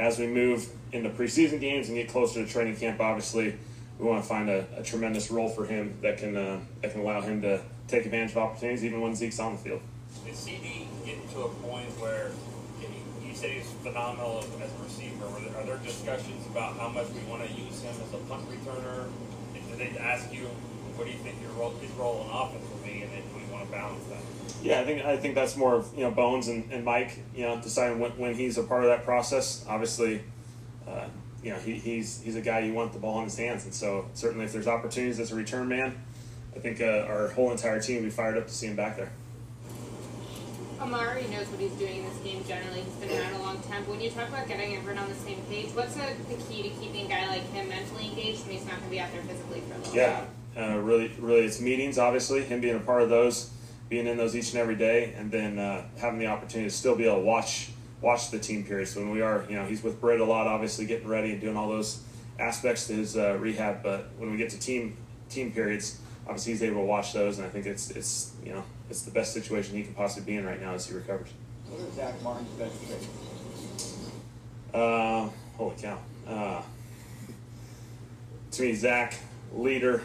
[0.00, 3.54] As we move into preseason games and get closer to training camp, obviously,
[3.98, 7.02] we want to find a, a tremendous role for him that can uh, that can
[7.02, 9.82] allow him to take advantage of opportunities, even when Zeke's on the field.
[10.26, 12.32] Is CeeDee getting to a point where
[12.80, 15.26] he, you said he's phenomenal as, a receiver?
[15.26, 19.04] Are there, discussions about how much we want to use him as a punt returner?
[19.52, 20.48] Do they ask you
[20.96, 23.44] what do you think your role, his role in offense will be, and then we
[23.52, 24.24] want to balance that?
[24.62, 27.42] Yeah, I think I think that's more of you know Bones and, and Mike, you
[27.42, 29.64] know, deciding when, when he's a part of that process.
[29.68, 30.22] Obviously,
[30.86, 31.06] uh,
[31.42, 33.72] you know, he, he's he's a guy you want the ball in his hands, and
[33.74, 35.94] so certainly if there's opportunities as a return man,
[36.54, 38.96] I think uh, our whole entire team will be fired up to see him back
[38.96, 39.10] there.
[40.80, 42.80] Amari knows what he's doing in this game generally.
[42.80, 43.82] He's been around a long time.
[43.84, 46.62] But when you talk about getting everyone on the same page, what's a, the key
[46.62, 49.12] to keeping a guy like him mentally engaged when he's not going to be out
[49.12, 50.24] there physically for a little Yeah,
[50.56, 50.70] while?
[50.70, 51.98] uh, really, really, it's meetings.
[51.98, 53.50] Obviously, him being a part of those,
[53.90, 56.96] being in those each and every day, and then uh, having the opportunity to still
[56.96, 60.00] be able to watch watch the team periods when we are, you know, he's with
[60.00, 62.02] Britt a lot, obviously getting ready and doing all those
[62.38, 63.82] aspects to his uh, rehab.
[63.82, 64.96] But when we get to team
[65.28, 68.64] team periods, obviously he's able to watch those, and I think it's it's you know
[68.88, 71.28] it's the best situation he can possibly be in right now as he recovers.
[71.68, 74.00] What are Zack Martin's best traits?
[74.72, 75.98] Uh, holy cow.
[76.26, 76.62] Uh,
[78.52, 79.14] to me, Zack,
[79.52, 80.02] leader,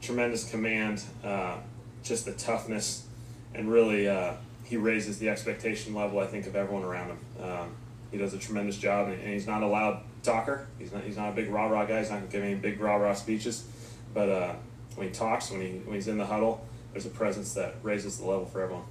[0.00, 1.56] tremendous command, uh,
[2.02, 3.06] just the toughness,
[3.54, 4.34] and really uh,
[4.64, 7.18] he raises the expectation level, I think, of everyone around him.
[7.42, 7.76] Um,
[8.10, 10.66] he does a tremendous job, and, and he's not a loud talker.
[10.78, 12.00] He's not, he's not a big rah rah guy.
[12.00, 13.66] He's not give any big rah rah speeches.
[14.14, 14.54] But uh,
[14.94, 18.18] when he talks, when, he, when he's in the huddle, there's a presence that raises
[18.18, 18.84] the level for everyone.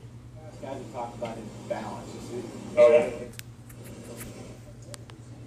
[0.62, 2.10] Guys have talked about his balance.
[2.78, 3.10] Oh, yeah.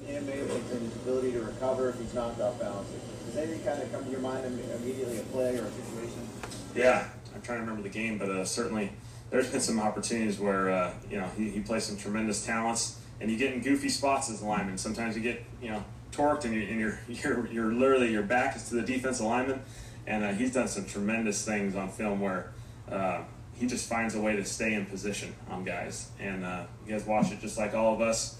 [0.06, 2.88] Him maybe his ability to recover if he's not off balance.
[3.26, 6.28] Does anything kind of come to your mind immediately, a play or a situation?
[6.74, 7.08] Yeah,
[7.40, 8.92] I'm trying to remember the game, but uh, certainly
[9.30, 13.30] there's been some opportunities where uh, you know he, he plays some tremendous talents, and
[13.30, 14.76] you get in goofy spots as a lineman.
[14.76, 18.56] Sometimes you get you know torqued, and, you, and you're you're you're literally your back
[18.56, 19.62] is to the defensive lineman,
[20.06, 22.52] and uh, he's done some tremendous things on film where.
[22.90, 23.22] Uh,
[23.54, 27.04] he just finds a way to stay in position on guys, and uh, you guys
[27.04, 28.38] watch it just like all of us.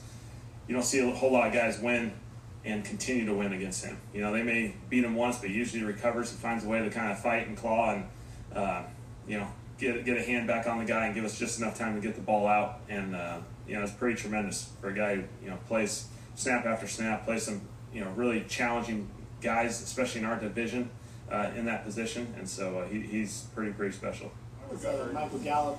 [0.67, 2.13] You don't see a whole lot of guys win
[2.65, 3.99] and continue to win against him.
[4.15, 6.31] You know, they may beat him once, but usually he recovers.
[6.31, 8.05] and finds a way to kind of fight and claw and,
[8.55, 8.83] uh,
[9.27, 11.79] you know, get, get a hand back on the guy and give us just enough
[11.79, 12.81] time to get the ball out.
[12.89, 16.67] And, uh, you know, it's pretty tremendous for a guy who, you know, plays snap
[16.67, 17.61] after snap, plays some,
[17.93, 19.09] you know, really challenging
[19.41, 20.91] guys, especially in our division,
[21.31, 22.35] uh, in that position.
[22.37, 24.31] And so uh, he, he's pretty, pretty special.
[24.69, 25.79] How's uh, Michael Gallup?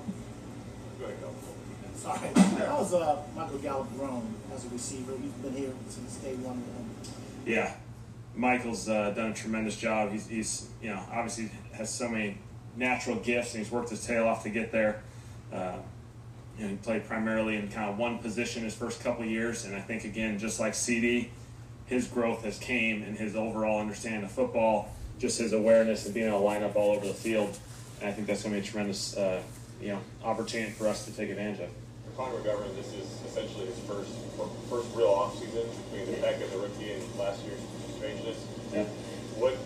[0.98, 1.34] Go ahead, go.
[1.94, 2.30] Sorry.
[2.66, 5.12] How's uh, Michael Gallup grown as a receiver?
[5.22, 6.62] He's been here since day one.
[7.46, 7.74] Yeah,
[8.34, 10.10] Michael's uh, done a tremendous job.
[10.10, 12.38] He's, he's, you know, obviously has so many
[12.76, 15.02] natural gifts, and he's worked his tail off to get there.
[15.52, 15.76] Uh,
[16.58, 19.74] you know, he played primarily in kind of one position his first couple years, and
[19.74, 21.28] I think again, just like CeeDee,
[21.86, 26.28] his growth has came in his overall understanding of football, just his awareness and being
[26.28, 27.58] able to line up all over the field.
[28.00, 29.42] And I think that's going to be a tremendous, uh,
[29.80, 31.68] you know, opportunity for us to take advantage of.
[32.04, 34.10] For Connor McGovern, this is essentially his first
[34.68, 37.60] first real offseason between the tech and the rookie and last year's
[37.96, 38.44] strangeness.
[38.72, 38.84] Yeah.
[39.36, 39.56] What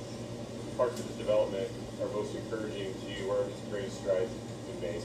[0.76, 1.68] parts of his development
[2.00, 3.28] are most encouraging to you?
[3.28, 4.30] Where have his greatest strides
[4.66, 5.02] been made?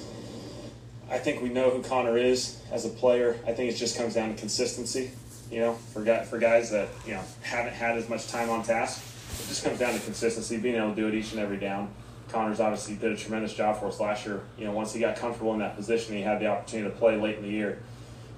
[1.09, 3.37] I think we know who Connor is as a player.
[3.45, 5.11] I think it just comes down to consistency.
[5.51, 8.63] You know, for guy, for guys that you know haven't had as much time on
[8.63, 11.57] task, it just comes down to consistency, being able to do it each and every
[11.57, 11.93] down.
[12.29, 14.41] Connor's obviously did a tremendous job for us last year.
[14.57, 17.17] You know, once he got comfortable in that position, he had the opportunity to play
[17.17, 17.83] late in the year.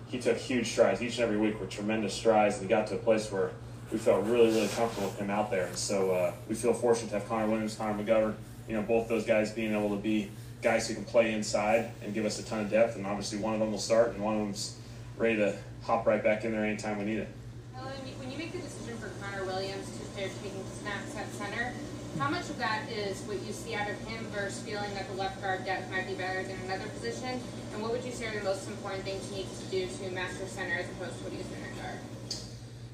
[0.07, 2.97] He took huge strides each and every week with tremendous strides, he got to a
[2.97, 3.51] place where
[3.93, 5.67] we felt really, really comfortable with him out there.
[5.67, 8.33] And so uh, we feel fortunate to have Connor Williams, Connor McGovern.
[8.67, 10.31] You know, both those guys being able to be
[10.63, 12.95] guys who can play inside and give us a ton of depth.
[12.95, 14.77] And obviously, one of them will start, and one of them's
[15.15, 17.27] ready to hop right back in there anytime we need it.
[17.75, 21.73] You- when you make the decision for Connor Williams to start taking snaps at center,
[22.17, 25.15] how much of that is what you see out of him versus feeling that the
[25.15, 27.39] left guard depth might be better than another position?
[27.73, 30.09] And what would you say are the most important things he needs to do to
[30.15, 31.99] master center as opposed to what he's doing at guard?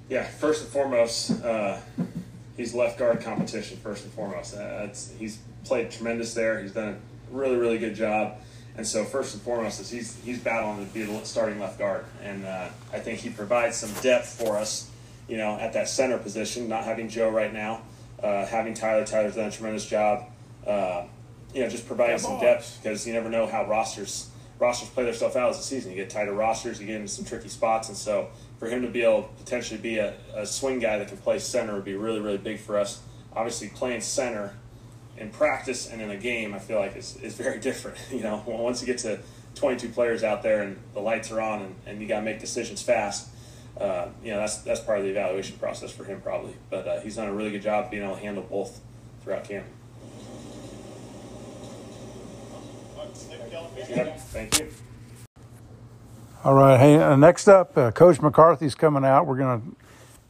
[0.10, 1.78] Yeah, first and foremost, uh,
[2.58, 3.78] he's left guard competition.
[3.78, 4.88] First and foremost, uh,
[5.20, 6.60] he's played tremendous there.
[6.62, 7.00] He's done
[7.32, 8.38] a really, really good job.
[8.76, 12.06] And so, first and foremost, is he's he's battling to be the starting left guard,
[12.24, 14.90] and uh, I think he provides some depth for us.
[15.28, 17.82] You know, at that center position, not having Joe right now,
[18.24, 19.06] uh, having Tyler.
[19.06, 20.26] Tyler's done a tremendous job.
[20.66, 21.04] Uh,
[21.54, 25.36] you know, just providing some depth because you never know how rosters rosters play themselves
[25.36, 25.92] out as a season.
[25.92, 28.90] You get tighter rosters, you get into some tricky spots, and so for him to
[28.90, 31.96] be able to potentially be a, a swing guy that can play center would be
[31.96, 33.02] really, really big for us.
[33.34, 34.54] Obviously, playing center
[35.18, 37.98] in practice and in a game, I feel like is, is very different.
[38.12, 39.20] You know, once you get to
[39.56, 42.40] 22 players out there and the lights are on and, and you got to make
[42.40, 43.30] decisions fast,
[43.80, 46.54] uh, you know, that's that's part of the evaluation process for him probably.
[46.70, 48.82] But uh, he's done a really good job being able to handle both
[49.24, 49.66] throughout camp.
[53.90, 54.70] Yep, thank you.
[56.42, 56.80] All right.
[56.80, 59.28] Hey, uh, next up, uh, Coach McCarthy's coming out.
[59.28, 59.76] We're going to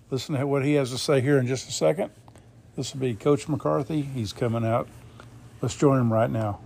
[0.10, 2.10] listen to what he has to say here in just a second.
[2.76, 4.02] This will be Coach McCarthy.
[4.02, 4.88] He's coming out.
[5.62, 6.62] Let's join him right now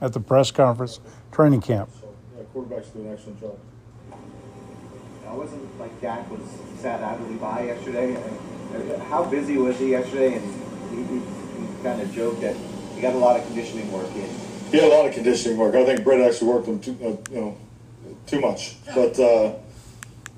[0.00, 1.00] at the press conference,
[1.32, 1.90] training camp.
[2.34, 3.58] Yeah, quarterbacks do an excellent job.
[5.28, 6.40] I wasn't like Dak was
[6.80, 8.14] sat idly by yesterday.
[9.10, 10.36] How busy was he yesterday?
[10.36, 12.56] And he, he, he kind of joked that
[12.94, 14.30] he got a lot of conditioning work in.
[14.70, 15.74] He had a lot of conditioning work.
[15.74, 17.56] I think Britt actually worked him too, uh, you know,
[18.28, 18.76] too much.
[18.94, 19.54] But uh,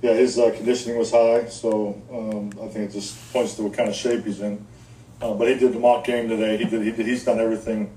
[0.03, 3.75] yeah, his uh, conditioning was high, so um, I think it just points to what
[3.75, 4.65] kind of shape he's in.
[5.21, 6.57] Uh, but he did the mock game today.
[6.57, 6.83] He did.
[6.83, 7.07] He did.
[7.07, 7.91] He's done everything.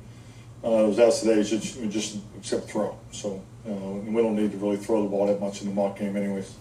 [0.63, 1.43] Uh, was asked today.
[1.43, 2.97] Should just except throw.
[3.11, 6.17] So we don't need to really throw the ball that much in the mock game,
[6.17, 6.51] anyways.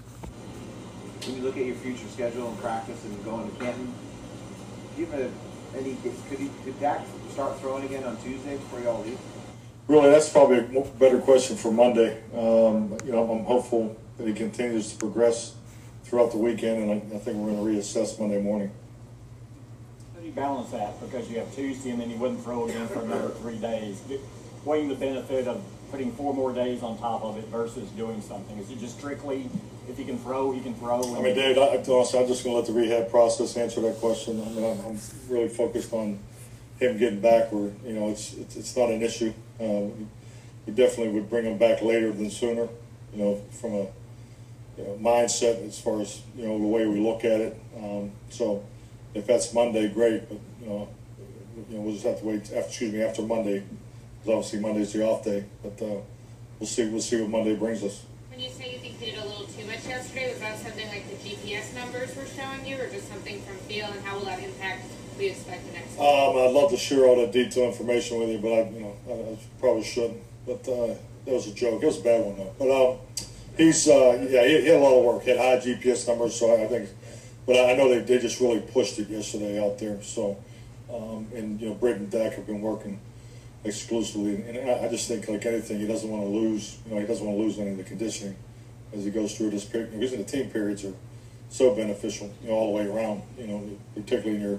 [1.25, 3.93] When you look at your future schedule and practice and going to Canton,
[4.99, 5.31] have a,
[5.77, 5.97] any?
[6.29, 6.51] Could he?
[6.65, 7.01] Could Dak
[7.33, 9.19] start throwing again on Tuesday before y'all leave?
[9.89, 12.23] Really, that's probably a better question for Monday.
[12.35, 15.55] Um, you know, I'm hopeful that he continues to progress
[16.05, 18.71] throughout the weekend, and I, I think we're going to reassess Monday morning.
[20.15, 21.01] How do you balance that?
[21.01, 24.01] Because you have Tuesday and then you wouldn't throw again for another three days.
[24.65, 28.57] Weighing the benefit of putting four more days on top of it versus doing something.
[28.59, 29.51] Is it just strictly
[29.89, 31.03] if he can throw, he can throw?
[31.17, 33.97] I mean, Dave, I, honestly, I'm just going to let the rehab process answer that
[33.97, 34.41] question.
[34.41, 36.21] I mean, I'm, I'm really focused on
[36.83, 39.33] him getting back where, you know, it's, it's, it's not an issue.
[39.61, 40.09] Um,
[40.67, 42.69] we definitely would bring him back later than sooner,
[43.13, 43.87] you know, from a
[44.77, 47.61] you know, mindset as far as, you know, the way we look at it.
[47.77, 48.65] Um, so
[49.15, 50.89] if that's Monday, great, but, you know,
[51.69, 53.63] you know, we'll just have to wait, after, excuse me, after Monday,
[54.21, 56.01] because obviously Monday's the off day, but uh,
[56.59, 58.05] we'll see, we'll see what Monday brings us.
[58.31, 60.89] When you say you think he did a little too much yesterday, was that something
[60.89, 64.25] like the GPS numbers were showing you, or just something from feel, and how will
[64.25, 64.87] that impact
[65.21, 65.99] expect the next?
[65.99, 68.97] Um, I'd love to share all that detailed information with you, but I, you know,
[69.09, 70.23] I, I probably shouldn't.
[70.47, 70.95] But uh,
[71.25, 71.83] that was a joke.
[71.83, 72.55] It was a bad one though.
[72.59, 72.99] But um,
[73.57, 75.23] he's uh, yeah, he, he had a lot of work.
[75.23, 76.89] He had high GPS numbers, so I, I think.
[77.47, 80.01] But I know they, they just really pushed it yesterday out there.
[80.03, 80.37] So,
[80.93, 83.01] um, and you know, Britt and Dak have been working
[83.65, 86.79] exclusively, and, and I, I just think like anything, he doesn't want to lose.
[86.87, 88.37] You know, he doesn't want to lose any of the conditioning
[88.93, 89.93] as he goes through this period.
[89.93, 90.95] Because the team periods are
[91.49, 93.23] so beneficial, you know, all the way around.
[93.39, 94.59] You know, particularly in your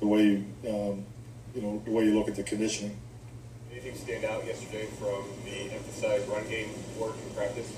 [0.00, 1.04] the way you, um,
[1.54, 2.96] you know, the way you look at the conditioning.
[3.72, 7.72] Anything stand out yesterday from the emphasized run game work in practice?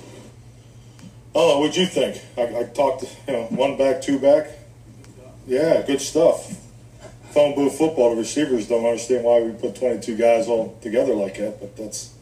[1.34, 2.20] Oh, what'd you think?
[2.36, 4.48] I, I talked, you know, one back, two back.
[5.46, 6.56] Yeah, good stuff.
[7.30, 8.10] Phone booth football.
[8.10, 12.14] The receivers don't understand why we put 22 guys all together like that, but that's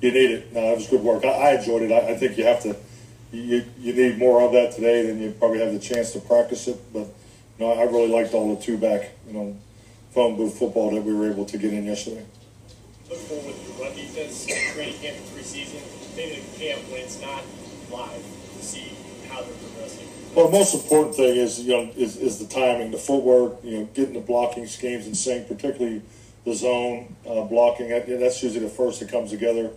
[0.00, 0.52] you need it.
[0.52, 1.24] No, it was good work.
[1.24, 1.92] I, I enjoyed it.
[1.92, 2.76] I, I think you have to.
[3.32, 6.68] You, you need more of that today than you probably have the chance to practice
[6.68, 6.78] it.
[6.92, 7.08] But
[7.58, 9.56] you know, I really liked all the two back, you know,
[10.12, 12.24] phone booth football that we were able to get in yesterday.
[13.10, 15.80] Look forward to the run defense, training camp and preseason,
[16.16, 17.42] maybe the camp when it's not
[17.90, 18.22] live
[18.58, 18.92] to see
[19.28, 20.08] how they're progressing.
[20.34, 23.78] Well, the most important thing is you know is, is the timing, the footwork, you
[23.78, 26.02] know, getting the blocking schemes in sync, particularly
[26.44, 27.88] the zone uh, blocking.
[27.90, 29.70] That- That's usually the first that comes together.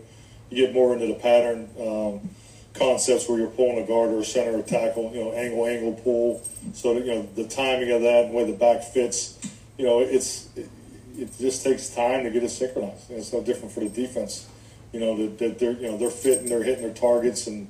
[0.49, 2.29] You get more into the pattern um,
[2.77, 5.93] concepts where you're pulling a guard or a center or tackle, you know, angle, angle,
[5.93, 6.41] pull.
[6.73, 9.37] So that, you know the timing of that, and way the back fits.
[9.77, 10.69] You know, it's it,
[11.17, 13.09] it just takes time to get it synchronized.
[13.09, 14.47] And it's no different for the defense.
[14.93, 17.67] You know that, that they're you know they're fitting, they're hitting their targets, and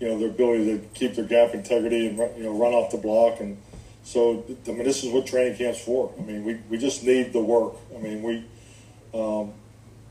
[0.00, 2.98] you know their ability to keep their gap integrity and you know run off the
[2.98, 3.40] block.
[3.40, 3.58] And
[4.02, 6.12] so I mean this is what training camp's for.
[6.18, 7.74] I mean we, we just need the work.
[7.94, 8.36] I mean we
[9.12, 9.52] um,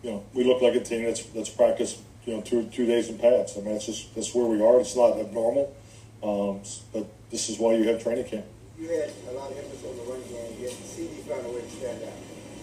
[0.04, 3.10] you know we look like a team that's that's practiced you know two two days
[3.10, 3.58] in pads.
[3.58, 4.80] I mean that's just that's where we are.
[4.80, 5.74] It's not abnormal,
[6.22, 6.62] um,
[6.94, 8.46] but this is why you have training camp.
[8.78, 11.62] You had a lot of emphasis on the run game, yet CeeDee found a way
[11.62, 12.14] to stand out.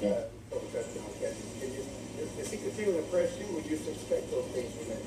[0.01, 0.09] Yeah.
[0.09, 1.51] Uh, couple touchdown catches.
[1.59, 1.85] Can you,
[2.23, 5.03] if, if he continue to impress you, would you expect those things from him?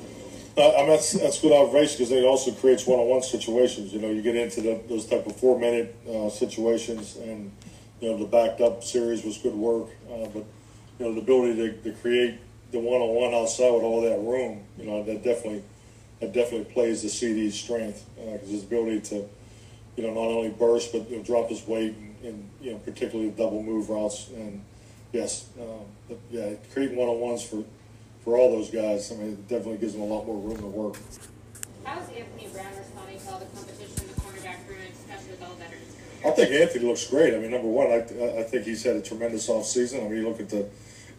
[0.58, 3.94] Uh, I mean, that's that's good observation because it also creates one-on-one situations.
[3.94, 7.50] You know, you get into the, those type of four-minute uh, situations, and
[8.00, 9.88] you know the backed-up series was good work.
[10.12, 10.44] Uh, but
[10.98, 12.38] you know, the ability to, to create
[12.70, 15.62] the one-on-one outside with all that room, you know, that definitely
[16.20, 19.26] that definitely plays the CeeDee's strength because his ability to,
[19.96, 22.78] you know, not only burst but you know, drop his weight and, and you know
[22.78, 24.62] particularly double move routes and
[25.12, 27.64] yes, um, but yeah, creating one on ones for
[28.24, 29.10] for all those guys.
[29.10, 30.96] I mean, it definitely gives them a lot more room to work.
[31.84, 35.50] How's Anthony Brown responding to all the competition in the cornerback room, especially with all
[35.50, 35.96] the veterans?
[36.24, 37.34] I think Anthony looks great.
[37.34, 37.96] I mean, number one, I,
[38.40, 40.04] I think he's had a tremendous offseason.
[40.04, 40.68] I mean, you look at the,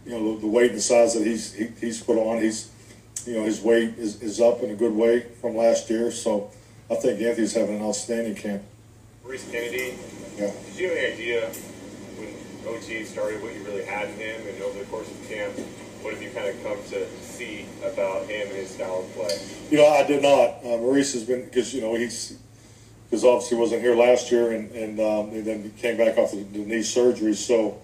[0.06, 2.42] you know, the, the weight and the size that he's he, he's put on.
[2.42, 2.70] He's,
[3.26, 6.12] you know, his weight is, is up in a good way from last year.
[6.12, 6.50] So
[6.90, 8.64] I think Anthony's having an outstanding camp.
[9.24, 9.94] Reese Canady,
[10.38, 10.52] Yeah.
[10.66, 11.48] did you have any idea
[12.18, 12.34] when
[12.76, 15.54] OT started what you really had in him, and over the course of camp,
[16.02, 19.38] what have you kind of come to see about him and his style of play?
[19.70, 20.58] You know, I did not.
[20.66, 22.38] Uh, Maurice has been because you know he's
[23.10, 26.18] because obviously he wasn't here last year, and and, um, and then he came back
[26.18, 27.36] off the, the knee surgery.
[27.36, 27.80] So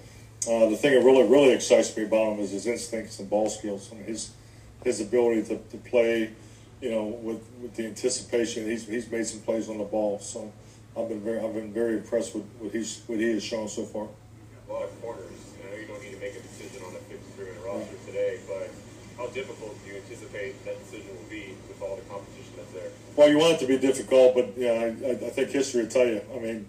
[0.48, 3.50] uh, the thing that really really excites me about him is his instincts and ball
[3.50, 3.92] skills.
[3.92, 4.32] and his
[4.84, 6.32] his ability to, to play,
[6.82, 8.66] you know, with, with the anticipation.
[8.66, 10.20] He's he's made some plays on the ball.
[10.20, 10.52] So
[10.98, 13.84] I've been very I've been very impressed with what he's what he has shown so
[13.84, 14.08] far.
[14.70, 15.26] A lot of corners.
[15.64, 18.70] I know you don't need to make a decision on a 53-man roster today, but
[19.18, 22.92] how difficult do you anticipate that decision will be with all the competition that's there?
[23.16, 26.08] Well, you want it to be difficult, but yeah, I, I think history will tell
[26.08, 26.22] you.
[26.36, 26.68] I mean,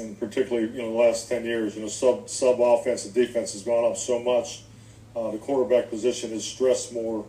[0.00, 3.52] and particularly you know the last ten years, you know sub sub offense and defense
[3.52, 4.62] has gone up so much.
[5.14, 7.26] Uh, the quarterback position is stressed more.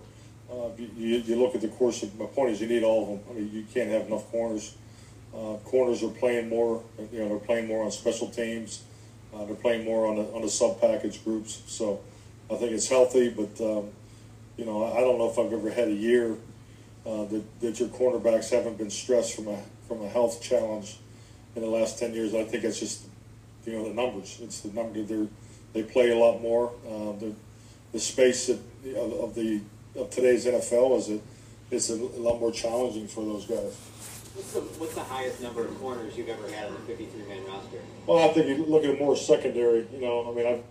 [0.51, 3.10] Uh, you, you look at the course of my point is you need all of
[3.10, 3.19] them.
[3.29, 4.75] I mean, you can't have enough corners.
[5.34, 6.84] Uh, corners are playing more.
[7.12, 8.84] You know, they're playing more on special teams.
[9.34, 11.62] Uh, they're playing more on the on the sub package groups.
[11.67, 12.01] So
[12.49, 13.89] I think it's healthy, but um,
[14.57, 16.38] you know I, I don't know if I've ever had a year
[17.05, 20.97] uh, that, that your cornerbacks haven't been stressed from a from a health challenge
[21.56, 22.34] in the last ten years.
[22.34, 23.06] I think it's just
[23.66, 24.40] you know the numbers.
[24.42, 25.28] It's the number they
[25.74, 26.72] they play a lot more.
[26.86, 27.34] Uh, the
[27.92, 28.60] the space of,
[28.96, 29.62] of the
[29.96, 31.20] of today's NFL is a
[31.72, 33.78] is a, lot more challenging for those guys.
[34.34, 37.80] What's the, what's the highest number of corners you've ever had on a 53-man roster?
[38.08, 39.88] Well, I think you look at more secondary.
[39.94, 40.64] You know, I mean, I've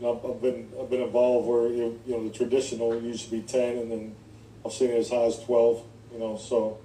[0.00, 3.42] you know, I've been I've been involved where you know the traditional used to be
[3.42, 4.16] ten, and then
[4.64, 5.84] I've seen it as high as twelve.
[6.12, 6.78] You know, so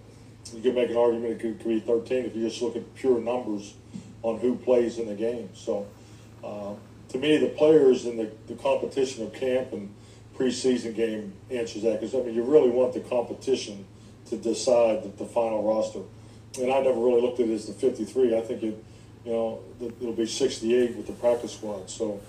[0.54, 2.96] you can make an argument it could, could be thirteen if you just look at
[2.96, 3.74] pure numbers
[4.24, 5.50] on who plays in the game.
[5.54, 5.88] So,
[6.44, 6.74] uh,
[7.10, 9.94] to me, the players and the, the competition of camp and
[10.38, 13.86] preseason game answers that because I mean you really want the competition
[14.30, 16.02] to decide the, the final roster.
[16.62, 18.36] And I never really looked at it as the 53.
[18.36, 18.84] I think it,
[19.26, 21.90] you know, it'll be 68 with the practice squad.
[21.90, 22.20] So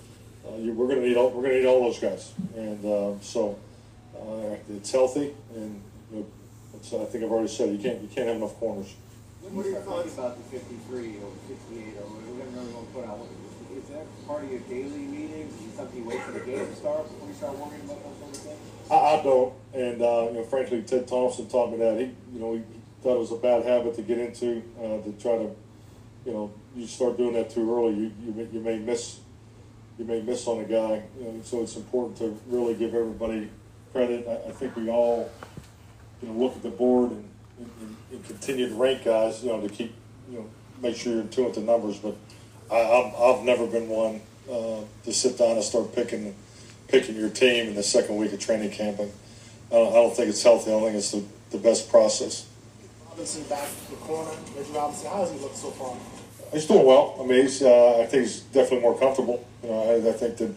[0.47, 2.33] uh, you, we're going to need all, we're going to need all those guys.
[2.55, 3.57] And uh, so
[4.69, 6.25] it's healthy, and you know,
[6.79, 8.95] it's, I think I've already said you can't you can't have enough corners.
[9.41, 13.05] What are your thoughts about the 53 or 58 or whatever you want to put
[13.05, 13.27] out?
[13.75, 15.53] Is that part of your daily meetings?
[15.55, 18.03] Is it something you wait for the game to start before you start worrying about
[18.03, 18.91] those sort of things?
[18.91, 21.97] I, I don't, and uh, you know, frankly, Ted Thompson taught me that.
[21.97, 22.63] He, you know, he
[23.01, 25.49] thought it was a bad habit to get into uh, to try to,
[26.25, 29.19] you know, you start doing that too early, you you may, you may miss,
[29.97, 31.03] you may miss on a guy.
[31.17, 33.49] You know, so it's important to really give everybody
[33.93, 34.27] credit.
[34.27, 35.31] I, I think we all,
[36.21, 37.29] you know, look at the board and,
[37.59, 39.93] and, and continue to rank guys, you know, to keep,
[40.29, 40.49] you know,
[40.81, 41.97] make sure you're in tune with the numbers.
[41.97, 42.15] But
[42.71, 46.35] I, I've, I've never been one uh, to sit down and start picking
[46.87, 48.99] picking your team in the second week of training camp.
[48.99, 49.11] And
[49.71, 50.71] I don't, I don't think it's healthy.
[50.71, 52.47] I don't think it's the, the best process.
[53.07, 54.31] Robinson back to the corner.
[54.55, 55.95] Reggie Robinson, how has he look so far?
[56.51, 57.15] He's doing well.
[57.19, 59.45] I mean, he's, uh, I think he's definitely more comfortable.
[59.61, 60.53] You know, I, I think that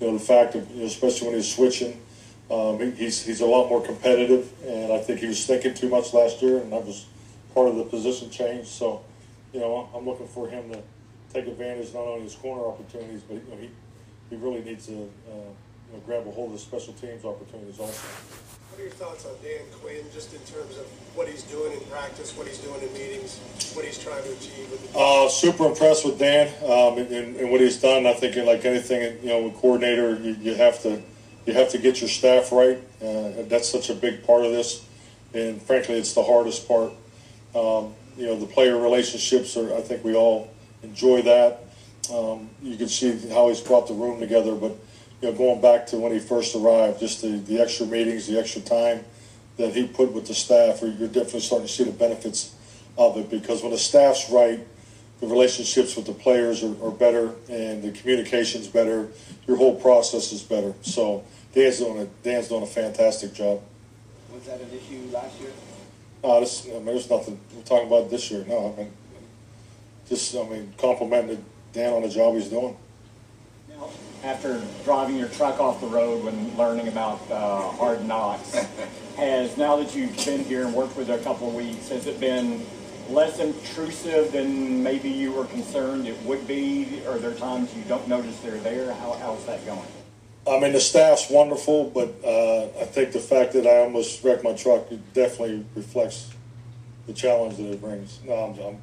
[0.00, 2.00] you know the fact of you know, especially when he's switching,
[2.50, 6.12] um, he's he's a lot more competitive, and I think he was thinking too much
[6.12, 7.06] last year, and that was
[7.54, 8.66] part of the position change.
[8.66, 9.02] So,
[9.52, 10.82] you know, I'm looking for him to
[11.32, 13.70] take advantage not only of his corner opportunities, but you know, he
[14.30, 17.78] he really needs to uh, you know, grab a hold of the special teams opportunities
[17.78, 18.06] also.
[18.70, 21.80] What are your thoughts on Dan Quinn, just in terms of what he's doing in
[21.86, 23.38] practice, what he's doing in meetings,
[23.72, 27.36] what he's trying to achieve with the Uh, super impressed with Dan um, and, and,
[27.36, 28.04] and what he's done.
[28.04, 31.00] I think, like anything, you know, with coordinator, you, you have to
[31.46, 32.78] you have to get your staff right.
[33.02, 34.86] Uh, that's such a big part of this,
[35.32, 36.92] and frankly, it's the hardest part.
[37.54, 39.74] Um, you know, the player relationships are.
[39.74, 40.50] I think we all
[40.82, 41.64] enjoy that.
[42.12, 44.76] Um, you can see how he's brought the room together, but
[45.20, 48.38] you know, going back to when he first arrived, just the, the extra meetings, the
[48.38, 49.04] extra time
[49.56, 52.54] that he put with the staff, you're definitely starting to see the benefits
[52.98, 54.60] of it because when the staff's right,
[55.20, 59.08] the relationships with the players are, are better and the communication's better.
[59.46, 60.74] Your whole process is better.
[60.82, 61.24] So
[61.54, 63.62] Dan's doing a Dan's doing a fantastic job.
[64.32, 65.52] Was that an issue last year?
[66.22, 68.44] Uh, this, I mean, there's nothing we're talking about this year.
[68.48, 68.92] No, I mean,
[70.08, 72.76] just I mean, complimenting Dan on the job he's doing.
[73.68, 73.88] Now,
[74.24, 78.54] after driving your truck off the road when learning about uh, hard knocks,
[79.16, 82.08] has now that you've been here and worked with it a couple of weeks, has
[82.08, 82.66] it been
[83.10, 87.00] less intrusive than maybe you were concerned it would be?
[87.06, 88.92] Are there times you don't notice they're there?
[88.94, 89.86] How, how's that going?
[90.46, 94.44] I mean, the staff's wonderful, but uh, I think the fact that I almost wrecked
[94.44, 96.30] my truck it definitely reflects
[97.06, 98.20] the challenge that it brings.
[98.26, 98.78] No, I'm, I'm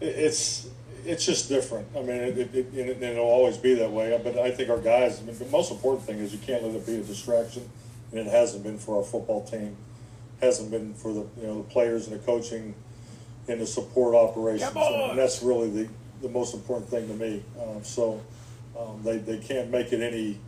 [0.00, 0.68] it's
[1.04, 1.88] it's just different.
[1.96, 4.18] I mean, it, it, it, and it'll always be that way.
[4.22, 5.20] But I think our guys.
[5.20, 7.68] I mean, the most important thing is you can't let it be a distraction,
[8.10, 9.76] and it hasn't been for our football team.
[10.40, 12.74] Hasn't been for the you know the players and the coaching
[13.48, 15.88] and the support operations, and that's really the
[16.22, 17.42] the most important thing to me.
[17.60, 18.22] Um, so
[18.78, 20.38] um, they they can't make it any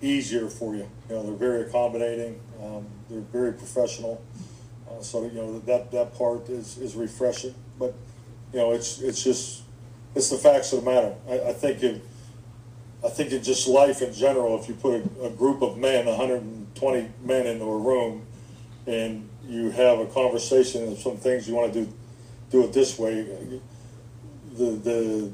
[0.00, 0.88] easier for you.
[1.08, 2.40] You know, they're very accommodating.
[2.62, 4.22] Um, they're very professional.
[4.88, 7.54] Uh, so you know that that part is, is refreshing.
[7.78, 7.94] But
[8.52, 9.62] you know, it's it's just
[10.14, 11.14] it's the facts of the matter.
[11.28, 12.04] I, I think it.
[13.04, 16.06] I think in just life in general, if you put a, a group of men,
[16.06, 18.26] 120 men into a room,
[18.86, 21.92] and you have a conversation of some things you want to do,
[22.50, 23.22] do it this way.
[24.56, 25.32] The the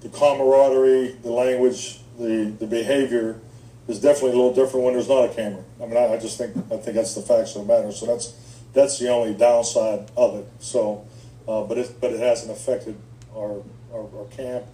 [0.00, 3.40] the camaraderie, the language, the the behavior
[3.92, 5.62] is definitely a little different when there's not a camera.
[5.80, 7.92] I mean, I, I just think I think that's the facts of the matter.
[7.92, 8.34] So that's
[8.72, 10.48] that's the only downside of it.
[10.58, 11.06] So,
[11.46, 12.96] uh, but it but it hasn't affected
[13.36, 13.62] our,
[13.92, 14.64] our, our camp,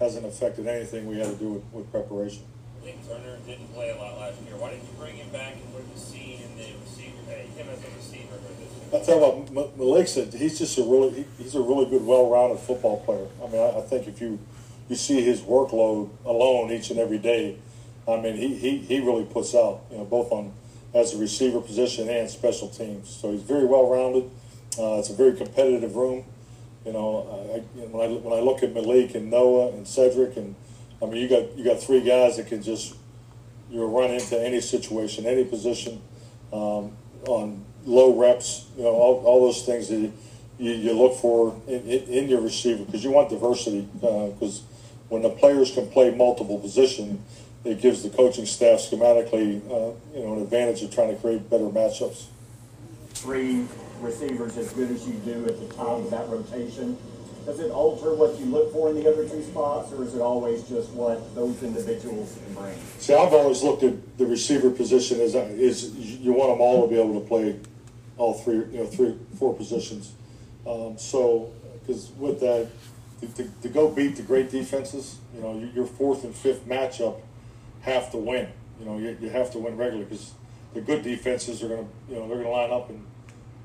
[0.00, 2.42] hasn't affected anything we had to do with, with preparation.
[2.82, 4.56] Malik Turner didn't play a lot last year.
[4.56, 7.82] Why didn't you bring him back and you seen in the receiver, uh, him as
[7.82, 9.00] a receiver for this year?
[9.00, 12.04] I tell you what, Malik said he's just a really he, he's a really good,
[12.04, 13.26] well-rounded football player.
[13.42, 14.38] I mean, I, I think if you
[14.88, 17.56] you see his workload alone each and every day,
[18.08, 20.52] I mean, he, he, he really puts out, you know, both on
[20.94, 23.08] as a receiver position and special teams.
[23.10, 24.30] So he's very well rounded.
[24.78, 26.24] Uh, it's a very competitive room.
[26.84, 30.54] You know, I, when I when I look at Malik and Noah and Cedric and
[31.02, 32.94] I mean, you got you got three guys that can just
[33.70, 36.00] you know, run into any situation, any position,
[36.52, 36.96] um,
[37.26, 38.66] on low reps.
[38.76, 40.12] You know, all, all those things that you,
[40.58, 43.88] you, you look for in, in, in your receiver because you want diversity.
[44.00, 44.72] Because uh,
[45.08, 47.20] when the players can play multiple positions
[47.66, 51.50] it gives the coaching staff schematically, uh, you know, an advantage of trying to create
[51.50, 52.26] better matchups.
[53.10, 53.66] Three
[54.00, 56.96] receivers as good as you do at the top of that rotation.
[57.44, 60.20] Does it alter what you look for in the other two spots, or is it
[60.20, 62.74] always just what those individuals can bring?
[62.98, 66.88] See, I've always looked at the receiver position as is you want them all to
[66.88, 67.58] be able to play
[68.16, 70.12] all three, you know, three, four positions.
[70.66, 72.68] Um, so, because with that,
[73.20, 77.20] to, to, to, go beat the great defenses, you know, your fourth and fifth matchup
[77.86, 78.48] have to win.
[78.78, 80.34] You know, you, you have to win regularly because
[80.74, 83.02] the good defenses are going to, you know, they're going to line up and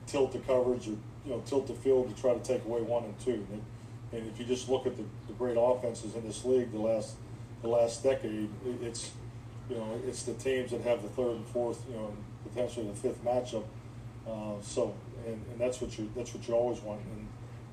[0.07, 0.91] tilt the coverage or,
[1.26, 3.45] you know, tilt the field to try to take away one and two.
[3.51, 3.61] And,
[4.13, 7.15] and if you just look at the, the great offenses in this league the last
[7.61, 9.11] the last decade, it, it's
[9.69, 12.13] you know it's the teams that have the third and fourth, you know,
[12.47, 13.63] potentially the fifth matchup.
[14.28, 14.95] Uh, so
[15.26, 17.01] and, and that's what you that's what you always want.
[17.01, 17.28] And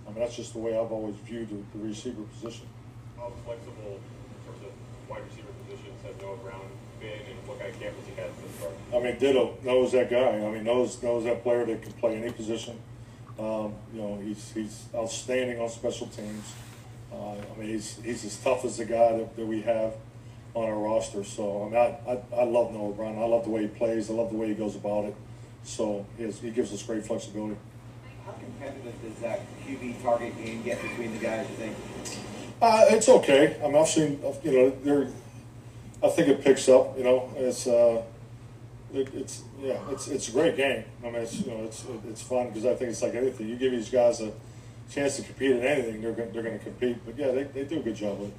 [0.07, 2.67] I mean that's just the way I've always viewed the, the receiver position.
[3.17, 5.23] How flexible in terms of wide
[6.03, 6.61] receiver Noah Brown
[7.01, 8.99] been, and what kind of campus he has this far?
[8.99, 10.45] I mean, Ditto knows that guy.
[10.45, 12.79] I mean, knows knows that player that can play any position.
[13.39, 16.53] Um, you know, he's he's outstanding on special teams.
[17.13, 19.95] Uh, I mean, he's he's as tough as the guy that, that we have
[20.55, 21.25] on our roster.
[21.25, 23.19] So I mean, I, I, I love Noah Brown.
[23.19, 24.11] I love the way he plays.
[24.11, 25.15] I love the way he goes about it.
[25.65, 27.57] So he, has, he gives us great flexibility.
[28.25, 31.47] How competitive does that QB target game get between the guys?
[31.51, 31.77] You think?
[32.61, 33.57] Uh, it's okay.
[33.63, 35.09] I mean, I've seen, you know, there.
[36.03, 36.97] I think it picks up.
[36.97, 38.03] You know, it's uh,
[38.95, 40.85] it, it's yeah, it's it's a great game.
[41.03, 43.49] I mean, it's you know, it's it's fun because I think it's like anything.
[43.49, 44.33] You give these guys a
[44.91, 46.97] chance to compete in anything, they're going they're going to compete.
[47.05, 48.37] But yeah, they, they do a good job with it.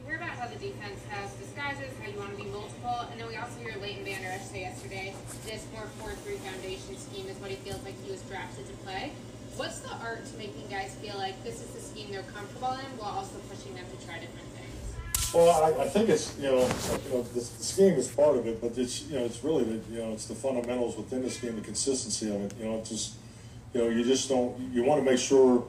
[0.00, 3.20] You hear about how the defense has disguises, how you want to be multiple, and
[3.20, 5.14] then we also hear Leighton Vander Esch say yesterday
[5.44, 9.12] this more four-three foundation scheme is what he feels like he was drafted to play.
[9.56, 12.90] What's the art to making guys feel like this is the scheme they're comfortable in
[12.98, 14.53] while also pushing them to try different?
[15.34, 18.46] Well, I, I think it's you know, you know the, the, scheme is part of
[18.46, 21.30] it, but it's you know it's really the you know it's the fundamentals within the
[21.30, 22.54] scheme, the consistency of it.
[22.56, 23.14] You know, it's just
[23.72, 25.66] you know you just don't you want to make sure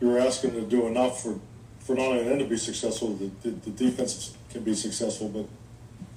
[0.00, 1.38] you're asking to do enough for
[1.80, 5.44] for not only them to be successful, the, the, the defense can be successful, but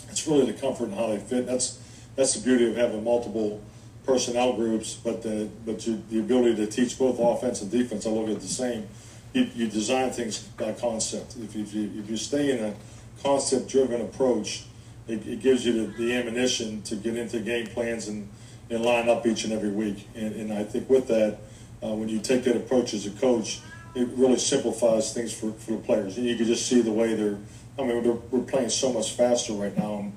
[0.10, 1.46] it's really the comfort and how they fit.
[1.48, 1.82] That's
[2.16, 3.62] that's the beauty of having multiple
[4.06, 8.12] personnel groups, but the but you, the ability to teach both offense and defense, I
[8.12, 8.88] look at the same.
[9.36, 11.36] You, you design things by concept.
[11.36, 12.74] If you, if you, if you stay in a
[13.22, 14.64] concept-driven approach,
[15.10, 18.30] it, it gives you the, the, ammunition to get into game plans and,
[18.70, 20.08] and line up each and every week.
[20.16, 21.40] And, and I think with that,
[21.84, 23.60] uh, when you take that approach as a coach,
[23.94, 26.16] it really simplifies things for, for the players.
[26.16, 27.38] And you can just see the way they're.
[27.78, 30.14] I mean, we're playing so much faster right now, and,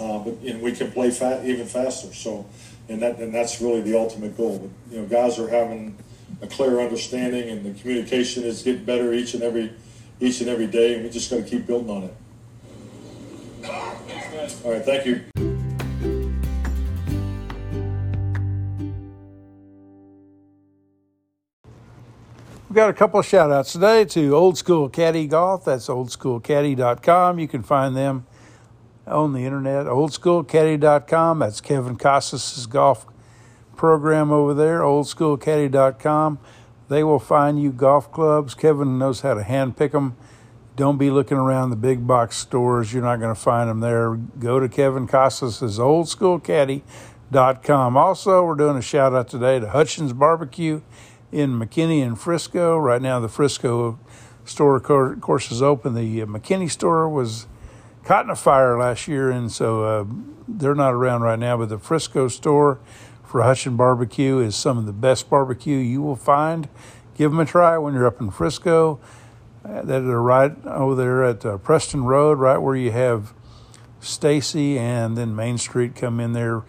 [0.00, 1.08] uh, but and we can play
[1.44, 2.10] even faster.
[2.14, 2.46] So
[2.88, 4.58] and that and that's really the ultimate goal.
[4.58, 5.98] But, you know, guys are having
[6.42, 9.72] a clear understanding, and the communication is getting better each and every
[10.20, 12.14] each and every day, and we just got to keep building on it.
[14.64, 15.24] All right, thank you.
[22.68, 25.66] We've got a couple of shout outs today to Old School Caddy Golf.
[25.66, 27.38] That's oldschoolcaddy.com.
[27.38, 28.26] You can find them
[29.06, 31.40] on the internet, oldschoolcaddy.com.
[31.40, 33.06] That's Kevin Casas' golf
[33.76, 36.38] program over there, oldschoolcaddy.com.
[36.88, 38.54] They will find you golf clubs.
[38.54, 40.16] Kevin knows how to hand pick them.
[40.74, 42.92] Don't be looking around the big box stores.
[42.92, 44.14] You're not going to find them there.
[44.14, 47.96] Go to Kevin Casas' oldschoolcaddy.com.
[47.96, 50.80] Also, we're doing a shout out today to Hutchins Barbecue
[51.30, 52.76] in McKinney and Frisco.
[52.78, 53.98] Right now, the Frisco
[54.44, 55.94] store, of course, is open.
[55.94, 57.46] The uh, McKinney store was
[58.04, 60.04] caught in a fire last year, and so uh,
[60.48, 61.56] they're not around right now.
[61.56, 62.80] But the Frisco store
[63.40, 66.68] Hutchins Barbecue is some of the best barbecue you will find.
[67.16, 69.00] Give them a try when you're up in Frisco.
[69.64, 73.32] Uh, that are right over there at uh, Preston Road, right where you have
[74.00, 76.64] Stacy and then Main Street come in there.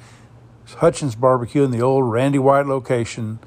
[0.75, 3.39] Hutchins Barbecue in the old Randy White location.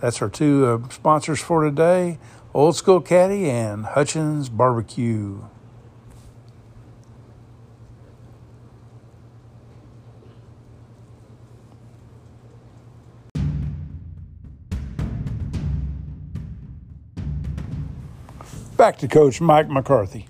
[0.00, 2.18] That's our two uh, sponsors for today
[2.54, 5.42] Old School Caddy and Hutchins Barbecue.
[18.76, 20.26] Back to Coach Mike McCarthy.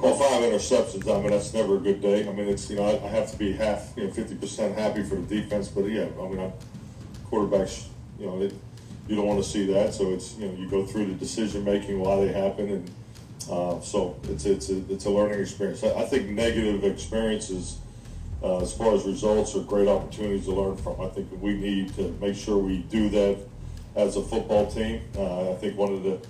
[0.00, 1.12] Well, five interceptions.
[1.12, 2.28] I mean, that's never a good day.
[2.28, 4.78] I mean, it's you know, I, I have to be half, you know, fifty percent
[4.78, 6.52] happy for the defense, but yeah, I mean, I,
[7.28, 7.86] quarterbacks,
[8.20, 8.54] you know, it,
[9.08, 9.94] you don't want to see that.
[9.94, 12.90] So it's you know, you go through the decision making why they happen, and
[13.50, 15.82] uh, so it's it's a it's a learning experience.
[15.82, 17.78] I, I think negative experiences.
[18.42, 21.00] Uh, as far as results are great opportunities to learn from.
[21.00, 23.38] I think we need to make sure we do that
[23.94, 25.00] as a football team.
[25.16, 26.20] Uh, I think one of the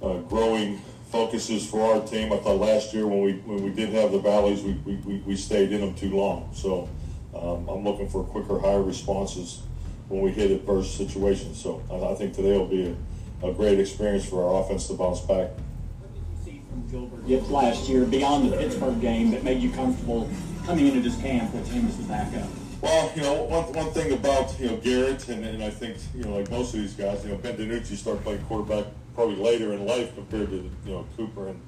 [0.00, 0.80] uh, growing
[1.10, 2.32] focuses for our team.
[2.32, 5.36] I thought last year when we when we did have the valleys, we, we, we
[5.36, 6.50] stayed in them too long.
[6.52, 6.88] So
[7.34, 9.62] um, I'm looking for quicker, higher responses
[10.08, 11.60] when we hit adverse situations.
[11.60, 12.96] So I, I think today will be
[13.42, 15.50] a, a, great experience for our offense to bounce back.
[15.50, 19.62] What did you see from Gilbert Gibbs last year, beyond the Pittsburgh game, that made
[19.62, 20.28] you comfortable
[20.64, 22.48] coming into this camp with him as the backup?
[22.80, 26.24] Well, you know, one, one thing about, you know, Garrett, and, and I think, you
[26.24, 29.72] know, like most of these guys, you know, Ben DiNucci started playing quarterback probably later
[29.72, 31.60] in life compared to, you know, Cooper and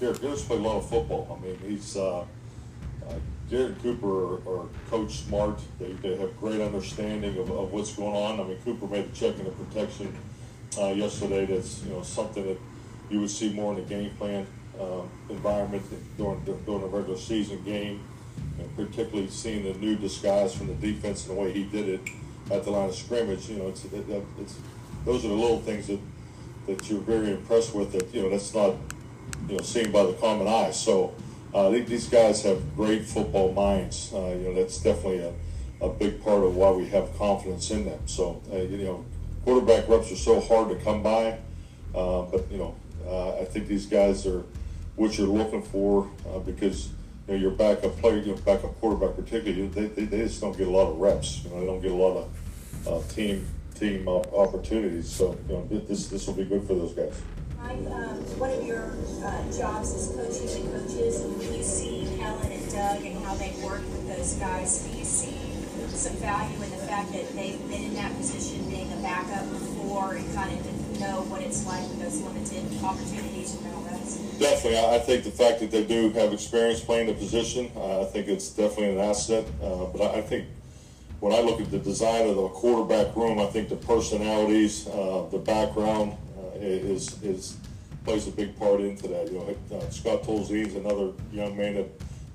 [0.00, 0.20] Garrett.
[0.20, 1.38] Garrett's played a lot of football.
[1.38, 2.24] I mean, he's, uh, uh,
[3.50, 5.58] Garrett and Cooper are, are coach smart.
[5.78, 8.40] They, they have great understanding of, of what's going on.
[8.40, 10.14] I mean, Cooper made a check in the protection
[10.78, 12.58] uh, yesterday that's, you know, something that
[13.10, 14.46] you would see more in the game plan
[14.80, 15.82] uh, environment
[16.16, 18.00] during, during a regular season game
[18.58, 22.00] and particularly seeing the new disguise from the defense and the way he did it
[22.50, 23.48] at the line of scrimmage.
[23.48, 24.04] You know, it's, it,
[24.40, 24.56] it's
[25.04, 25.98] those are the little things that
[26.66, 27.92] that you're very impressed with.
[27.92, 28.74] That you know that's not
[29.48, 30.70] you know seen by the common eye.
[30.70, 31.14] So
[31.54, 34.12] uh, these guys have great football minds.
[34.12, 35.32] Uh, you know, that's definitely a,
[35.84, 38.00] a big part of why we have confidence in them.
[38.06, 39.04] So uh, you know,
[39.44, 41.38] quarterback reps are so hard to come by,
[41.94, 42.74] uh, but you know,
[43.06, 44.44] uh, I think these guys are
[44.96, 46.90] what you're looking for uh, because
[47.26, 50.66] you know, your backup player, your backup quarterback particularly, they, they, they, just don't get
[50.66, 51.44] a lot of reps.
[51.44, 55.10] You know, they don't get a lot of uh, team team opportunities.
[55.10, 57.20] So you know, this this will be good for those guys.
[57.62, 58.90] Um, one of your
[59.24, 61.22] uh, jobs is coaching the coaches.
[61.40, 64.82] You see Kellen and Doug and how they work with those guys.
[64.82, 65.38] Do you see
[65.88, 70.14] some value in the fact that they've been in that position, being a backup before,
[70.14, 74.38] and kind of know what it's like with those limited opportunities all that?
[74.38, 78.04] Definitely, I think the fact that they do have experience playing the position, uh, I
[78.04, 79.44] think it's definitely an asset.
[79.62, 80.46] Uh, but I, I, think
[81.20, 85.26] when I look at the design of the quarterback room, I think the personalities, uh,
[85.30, 87.56] the background uh, is is
[88.04, 89.30] plays a big part into that.
[89.30, 91.88] You know, uh, Scott Tolzien is another young man that,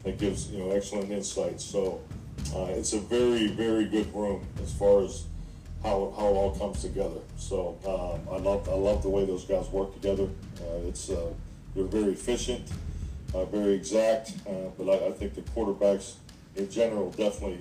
[0.03, 1.63] that gives you know excellent insights.
[1.63, 2.01] So
[2.55, 5.26] uh, it's a very very good room as far as
[5.83, 7.19] how, how it all comes together.
[7.37, 10.27] So um, I love I love the way those guys work together.
[10.87, 11.09] it's
[11.77, 12.67] they're very efficient,
[13.35, 16.15] uh, very exact, uh, but I, I, think the quarterbacks
[16.55, 17.59] in general definitely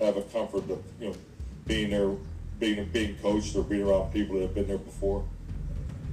[0.00, 1.14] have a comfort of you know
[1.66, 2.12] being there,
[2.58, 5.24] being being coached or being around people that have been there before.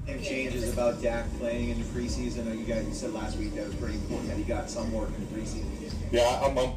[0.08, 2.58] Any changes about Dak playing in the preseason?
[2.58, 5.10] You guys you said last week that was pretty important that he got some work
[5.10, 5.66] in the preseason.
[6.12, 6.72] Yeah, I'm, I'm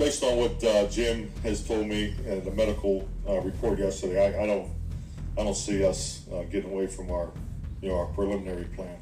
[0.00, 4.34] based on what uh, Jim has told me and the medical uh, report yesterday.
[4.34, 4.66] I, I, don't
[5.36, 7.30] I don't see us uh, getting away from our
[7.82, 8.96] you know our preliminary plan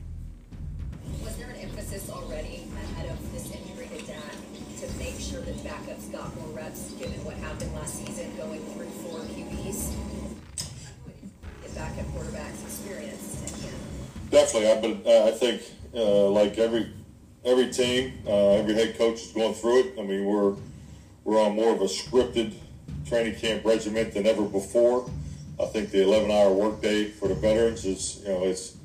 [1.22, 4.34] was there an emphasis already ahead of this injury to Dak
[4.80, 8.90] to make sure that backups got more reps, given what happened last season, going through
[9.06, 9.94] four QBs?
[11.62, 13.72] The backup quarterbacks experience.
[14.30, 15.62] Definitely, I, but uh, I think
[15.94, 16.92] uh, like every
[17.44, 19.94] every team, uh, every head coach is going through it.
[19.98, 20.56] I mean, we're
[21.28, 22.54] we're on more of a scripted
[23.06, 25.10] training camp regiment than ever before.
[25.60, 28.76] I think the 11-hour workday for the veterans is, you know, it's.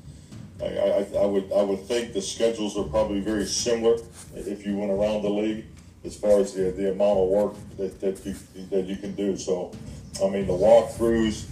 [0.60, 3.96] I, I, I would I would think the schedules are probably very similar
[4.34, 5.64] if you went around the league
[6.04, 8.36] as far as the, the amount of work that, that you
[8.70, 9.36] that you can do.
[9.38, 9.72] So,
[10.22, 11.46] I mean, the walkthroughs.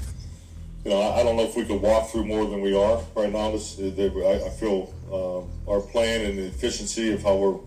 [0.84, 3.02] You know, I, I don't know if we could walk through more than we are
[3.16, 3.50] right now.
[3.50, 7.58] This, I feel um, our plan and the efficiency of how we're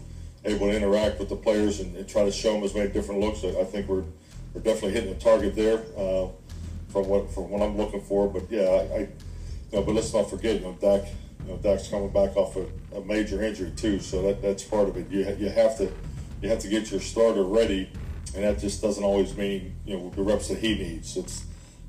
[0.45, 3.19] able to interact with the players and, and try to show them as many different
[3.21, 3.43] looks.
[3.43, 4.03] I, I think we're
[4.53, 6.29] we're definitely hitting the target there uh,
[6.89, 8.27] from what from what I'm looking for.
[8.27, 9.09] But yeah, I, I you
[9.73, 11.07] know, but let's not forget, you know, Dak,
[11.43, 12.65] you know, Dak's coming back off a,
[12.95, 15.09] a major injury too, so that that's part of it.
[15.09, 15.91] You you have to
[16.41, 17.89] you have to get your starter ready,
[18.33, 21.17] and that just doesn't always mean you know the reps that he needs.
[21.17, 21.45] It's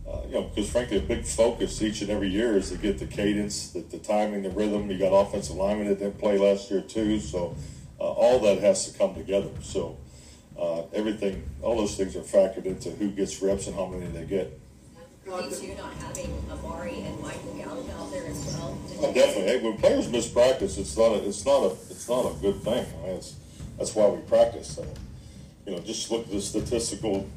[0.08, 2.98] uh, you know, because frankly, a big focus each and every year is to get
[2.98, 4.90] the cadence, the, the timing, the rhythm.
[4.90, 7.56] You got offensive linemen that didn't play last year too, so
[8.00, 9.50] uh, all that has to come together.
[9.62, 9.98] So
[10.58, 14.24] uh, everything, all those things are factored into who gets reps and how many they
[14.24, 14.58] get.
[15.26, 18.78] You not having Amari and Michael Gallup out there as well.
[19.02, 22.30] Uh, definitely, hey, when players miss practice, it's not a, it's not a, it's not
[22.30, 22.86] a good thing.
[23.02, 23.34] I mean, it's,
[23.76, 24.78] that's why we practice.
[24.78, 24.86] Uh,
[25.66, 27.28] you know, just look at the statistical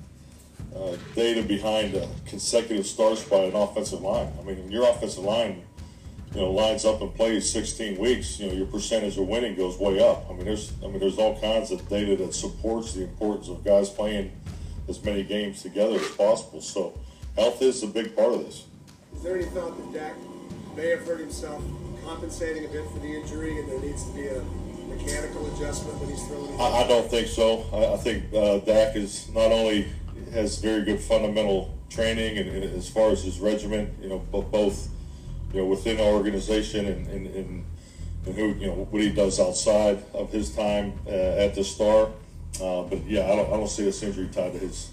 [0.75, 4.31] uh, data behind uh, consecutive starts by an offensive line.
[4.39, 5.63] I mean, your offensive line,
[6.33, 9.77] you know, lines up and plays 16 weeks, you know, your percentage of winning goes
[9.77, 10.25] way up.
[10.29, 13.63] I mean, there's, I mean, there's all kinds of data that supports the importance of
[13.63, 14.31] guys playing
[14.87, 16.61] as many games together as possible.
[16.61, 16.99] So,
[17.35, 18.65] health is a big part of this.
[19.15, 20.13] Is there any thought that Dak
[20.75, 21.63] may have hurt himself
[22.05, 24.43] compensating a bit for the injury, and there needs to be a
[24.87, 26.59] mechanical adjustment when he's throwing?
[26.59, 27.65] I, I don't think so.
[27.73, 29.87] I, I think uh, Dak is not only
[30.33, 34.51] has very good fundamental training and, and as far as his regimen, you know, but
[34.51, 34.89] both,
[35.53, 37.65] you know, within our organization and, and, and,
[38.25, 42.09] and who, you know, what he does outside of his time uh, at the Star.
[42.61, 44.91] Uh, but yeah, I don't, I don't see this injury tied to his,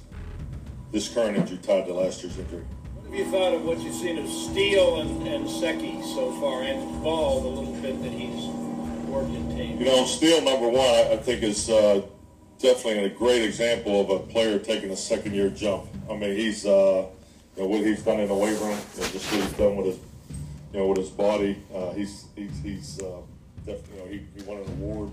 [0.92, 2.64] this current injury tied to last year's injury.
[2.94, 6.62] What have you thought of what you've seen of Steele and, and Nsekhe so far,
[6.62, 8.44] and Ball, the little bit that he's
[9.06, 9.78] worked in team?
[9.78, 12.02] You know, Steele, number one, I, I think is uh,
[12.58, 15.84] definitely a great example of a player taking a second year jump.
[16.10, 17.06] I mean, he's uh,
[17.56, 19.76] you know what he's done in the weight room, you know, just what he's done
[19.76, 19.98] with his
[20.76, 21.56] you know with his body.
[21.74, 23.22] Uh, he's he's he's uh,
[23.64, 24.06] definitely you know
[24.36, 25.10] he, he won an award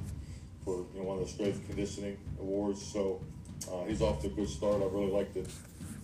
[0.66, 2.82] for you know one of the strength conditioning awards.
[2.82, 3.22] So
[3.72, 4.82] uh, he's off to a good start.
[4.82, 5.48] I really like the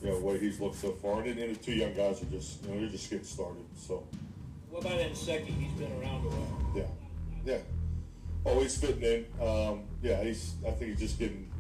[0.02, 1.24] you know way he's looked so far.
[1.24, 3.66] And, and the two young guys are just you know they're just getting started.
[3.76, 4.08] So
[4.70, 5.46] What about Nsekhe?
[5.46, 6.78] He's been around a while.
[6.78, 6.84] yeah,
[7.46, 7.58] yeah.
[8.46, 9.46] Oh, he's fitting in.
[9.46, 10.54] Um, yeah, he's.
[10.66, 11.52] I think he's just getting,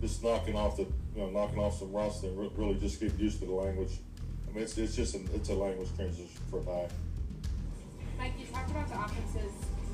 [0.00, 3.18] just knocking off the, you know, knocking off some rust and re- really just getting
[3.18, 3.92] used to the language.
[4.48, 6.88] I mean, it's, it's just an, it's a language transition for Nye.
[8.18, 9.52] Mike, you talked about the offense's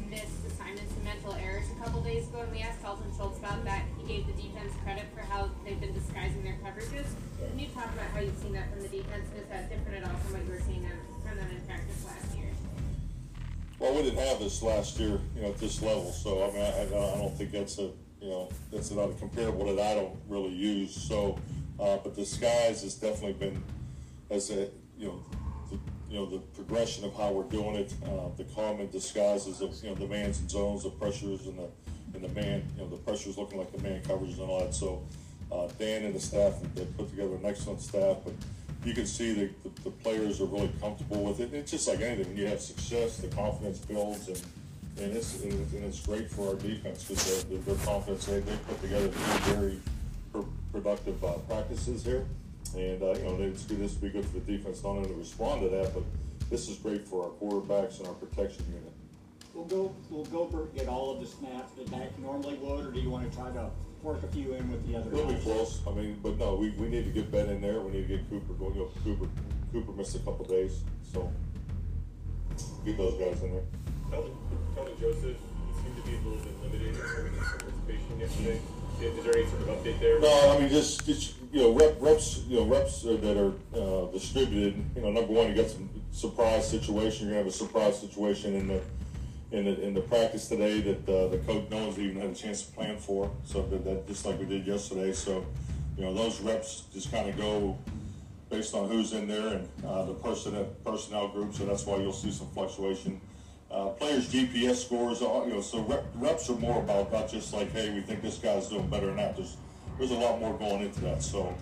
[0.09, 3.65] missed assignments and mental errors a couple days ago, and we asked Dalton Schultz about
[3.65, 3.83] that.
[3.99, 7.07] He gave the defense credit for how they've been disguising their coverages.
[7.41, 10.05] Can you talk about how you've seen that from the defense, and is that different
[10.05, 10.87] at all from what you were seeing
[11.27, 12.49] from them in practice last year?
[13.79, 16.13] Well, we didn't have this last year, you know, at this level.
[16.13, 19.81] So I mean, I, I don't think that's a, you know, that's another comparable that
[19.81, 20.95] I don't really use.
[20.95, 21.39] So,
[21.81, 23.63] uh, but disguise has definitely been,
[24.31, 25.23] as a, you know,
[26.13, 29.89] you know, the progression of how we're doing it, uh, the common disguises of, you
[29.89, 31.69] know, the mans and zones, the pressures and the,
[32.13, 34.75] and the man, you know, the pressures looking like the man coverages and all that.
[34.75, 35.03] So,
[35.51, 38.35] uh, Dan and the staff, they put together an excellent staff, but
[38.85, 41.55] you can see the, the, the players are really comfortable with it.
[41.55, 42.29] It's just like anything.
[42.29, 44.43] When you have success, the confidence builds, and
[44.99, 49.09] and it's and it's, great for our defense because their, confidence they, they put together
[49.09, 49.81] two very
[50.33, 50.41] pr-
[50.71, 52.27] productive uh, practices here,
[52.75, 53.81] and uh, you know it's good.
[53.81, 56.03] This will be good for the defense not only to respond to that, but
[56.51, 58.93] this is great for our quarterbacks and our protection unit.
[59.55, 63.01] Will Go, will Gilbert get all of the snaps that Dak normally would, or do
[63.01, 63.71] you want to try to
[64.03, 65.19] work a few in with the other guys?
[65.19, 65.43] It'll be guys?
[65.45, 65.81] close.
[65.87, 67.81] I mean, but no, we, we need to get Ben in there.
[67.81, 68.75] We need to get Cooper going.
[68.75, 69.29] You know, Cooper
[69.73, 71.31] Cooper missed a couple days, so
[72.85, 73.63] get those guys in there.
[74.11, 74.31] Tony,
[74.75, 75.37] Tony Joseph
[75.83, 78.61] seemed to be a little bit limited in terms of participation yesterday.
[79.01, 80.21] Is is there any sort of update there?
[80.21, 84.07] No, I mean just, just you know rep, reps you know reps that are uh,
[84.11, 84.83] distributed.
[84.97, 87.27] You know, number one, you got some surprise situation.
[87.29, 88.81] You're gonna have a surprise situation in the
[89.53, 92.35] in the in the practice today that uh, the coach no one's even had a
[92.35, 93.31] chance to plan for.
[93.45, 95.13] So that, that just like we did yesterday.
[95.13, 95.47] So
[95.97, 97.77] you know those reps just kind of go
[98.51, 101.55] based on who's in there and uh, the person personnel group.
[101.55, 103.21] So that's why you'll see some fluctuation.
[103.71, 107.53] uh, players' GPS scores, are, you know, so rep, reps are more about not just
[107.55, 109.37] like, hey, we think this guy's doing better than that.
[109.37, 109.57] There's,
[110.03, 111.23] there's a lot more going into that.
[111.23, 111.55] So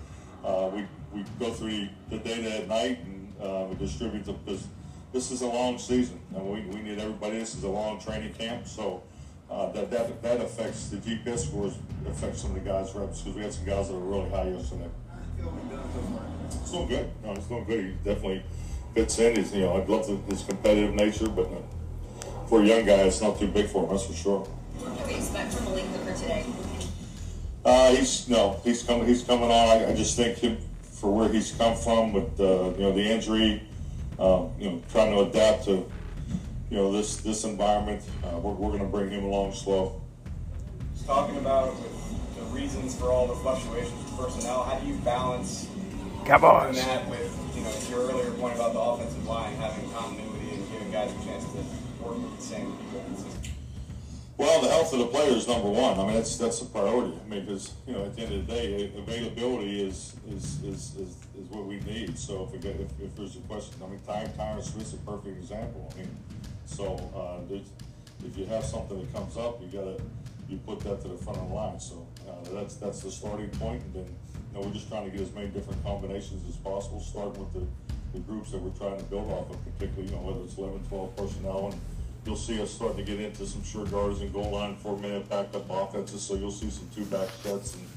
[0.43, 0.83] uh, we,
[1.13, 4.67] we go through the data at night and uh, we distribute the, because
[5.13, 7.37] this is a long season and we, we need everybody.
[7.37, 8.65] This is a long training camp.
[8.65, 9.03] So
[9.51, 11.75] uh, that, that, that affects the GPS scores,
[12.07, 14.47] affects some of the guys' reps because we had some guys that were really high
[14.49, 14.89] yesterday.
[16.47, 17.11] It's doing good.
[17.23, 17.85] No, it's doing good.
[17.85, 18.43] He definitely
[18.95, 19.35] fits in.
[19.35, 23.21] He's, you know, I love his competitive nature, but uh, for a young guy, it's
[23.21, 23.91] not too big for him.
[23.91, 24.39] That's for sure.
[24.39, 26.45] What do you expect from Hooker today?
[27.63, 29.05] Uh, he's no, he's coming.
[29.05, 29.67] He's coming on.
[29.69, 33.03] I, I just think him for where he's come from with uh, you know the
[33.03, 33.61] injury,
[34.19, 35.85] uh, you know, trying to adapt to
[36.69, 38.01] you know this this environment.
[38.23, 40.01] Uh, we're we're going to bring him along slow.
[40.93, 41.75] Just talking about
[42.35, 44.63] the reasons for all the fluctuations with personnel.
[44.63, 45.67] How do you balance
[46.25, 46.75] Cowboys.
[46.75, 50.71] doing that with you know your earlier point about the offensive line having continuity and
[50.71, 51.57] giving guys a chance to
[52.03, 52.90] work with the same people consistently?
[54.41, 55.99] Well, the health of the player is number one.
[55.99, 57.13] I mean, that's that's a priority.
[57.13, 60.95] I mean, because you know, at the end of the day, availability is is is,
[60.95, 62.17] is, is what we need.
[62.17, 64.97] So if, we get, if if there's a question, I mean, Ty Tyron Smith's a
[64.97, 65.93] perfect example.
[65.93, 66.09] I mean,
[66.65, 67.53] so uh,
[68.25, 70.01] if you have something that comes up, you gotta
[70.49, 71.79] you put that to the front of the line.
[71.79, 75.11] So uh, that's that's the starting point, and then you know we're just trying to
[75.15, 77.67] get as many different combinations as possible, starting with the,
[78.13, 80.81] the groups that we're trying to build off of, particularly you know whether it's 11,
[80.89, 81.79] 12 personnel and
[82.25, 85.27] you'll see us starting to get into some sure guards and goal line four minute
[85.29, 86.21] backed up offenses.
[86.21, 87.87] So you'll see some two back sets and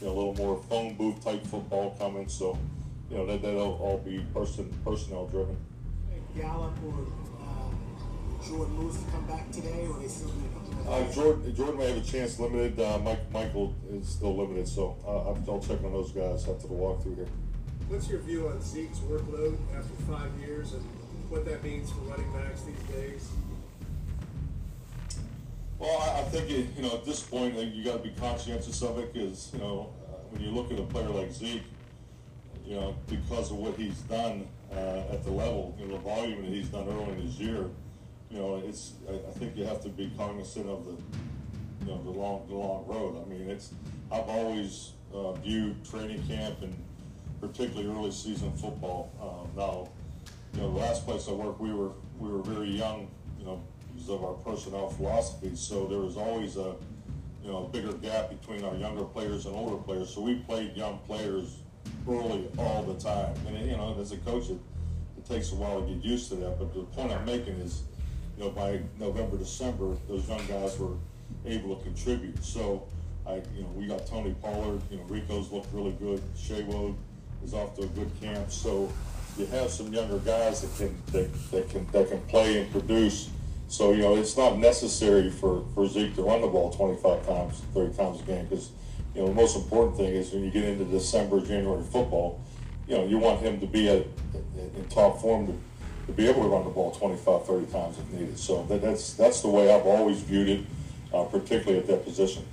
[0.00, 2.28] you know, a little more phone booth type football coming.
[2.28, 2.58] So
[3.10, 5.56] you know that that'll all be person personnel driven.
[6.36, 7.06] Gallup or
[7.40, 10.90] uh, Jourdan Lewis to come back today, or they still going to?
[10.90, 12.78] Uh, Jourdan, Jourdan may have a chance limited.
[12.78, 16.68] Uh, Mike Michael is still limited, so uh, I'll I'll check on those guys after
[16.68, 17.28] the walkthrough here.
[17.88, 20.82] What's your view on Zeke's workload after five years and
[21.30, 23.28] what that means for running backs these days?
[25.78, 28.82] Well, I, I think it, you know at this point you got to be conscientious
[28.82, 31.62] of it because you know uh, when you look at a player like Zeke,
[32.64, 36.42] you know because of what he's done uh, at the level, you know the volume
[36.42, 37.66] that he's done early in his year,
[38.30, 40.92] you know it's I, I think you have to be cognizant of the
[41.84, 43.22] you know the long the long road.
[43.22, 43.72] I mean it's
[44.10, 46.74] I've always uh, viewed training camp and
[47.38, 49.12] particularly early season football.
[49.20, 49.90] Um, now,
[50.54, 53.08] you know the last place I worked, we were we were very young,
[53.38, 53.62] you know
[54.08, 55.52] of our personnel philosophy.
[55.54, 56.74] So there was always a,
[57.42, 60.10] you know, bigger gap between our younger players and older players.
[60.10, 61.58] So we played young players
[62.08, 63.34] early all the time.
[63.46, 64.58] And you know, as a coach, it,
[65.18, 66.58] it takes a while to get used to that.
[66.58, 67.82] But the point I'm making is,
[68.36, 70.96] you know, by November, December, those young guys were
[71.44, 72.42] able to contribute.
[72.44, 72.86] So
[73.26, 74.80] I, you know, we got Tony Pollard.
[74.90, 76.22] You know, Rico's looked really good.
[76.36, 76.94] Shaywood
[77.44, 78.50] is off to a good camp.
[78.50, 78.90] So
[79.36, 83.30] you have some younger guys that can that, that can that can play and produce.
[83.68, 87.62] So, you know, it's not necessary for, for Zeke to run the ball 25 times,
[87.74, 88.70] 30 times a game because,
[89.14, 92.40] you know, the most important thing is when you get into December, January football,
[92.86, 94.06] you know, you want him to be at,
[94.54, 95.58] in top form to,
[96.06, 98.38] to be able to run the ball 25, 30 times if needed.
[98.38, 100.60] So that, that's that's the way I've always viewed it,
[101.12, 102.44] uh, particularly at that position.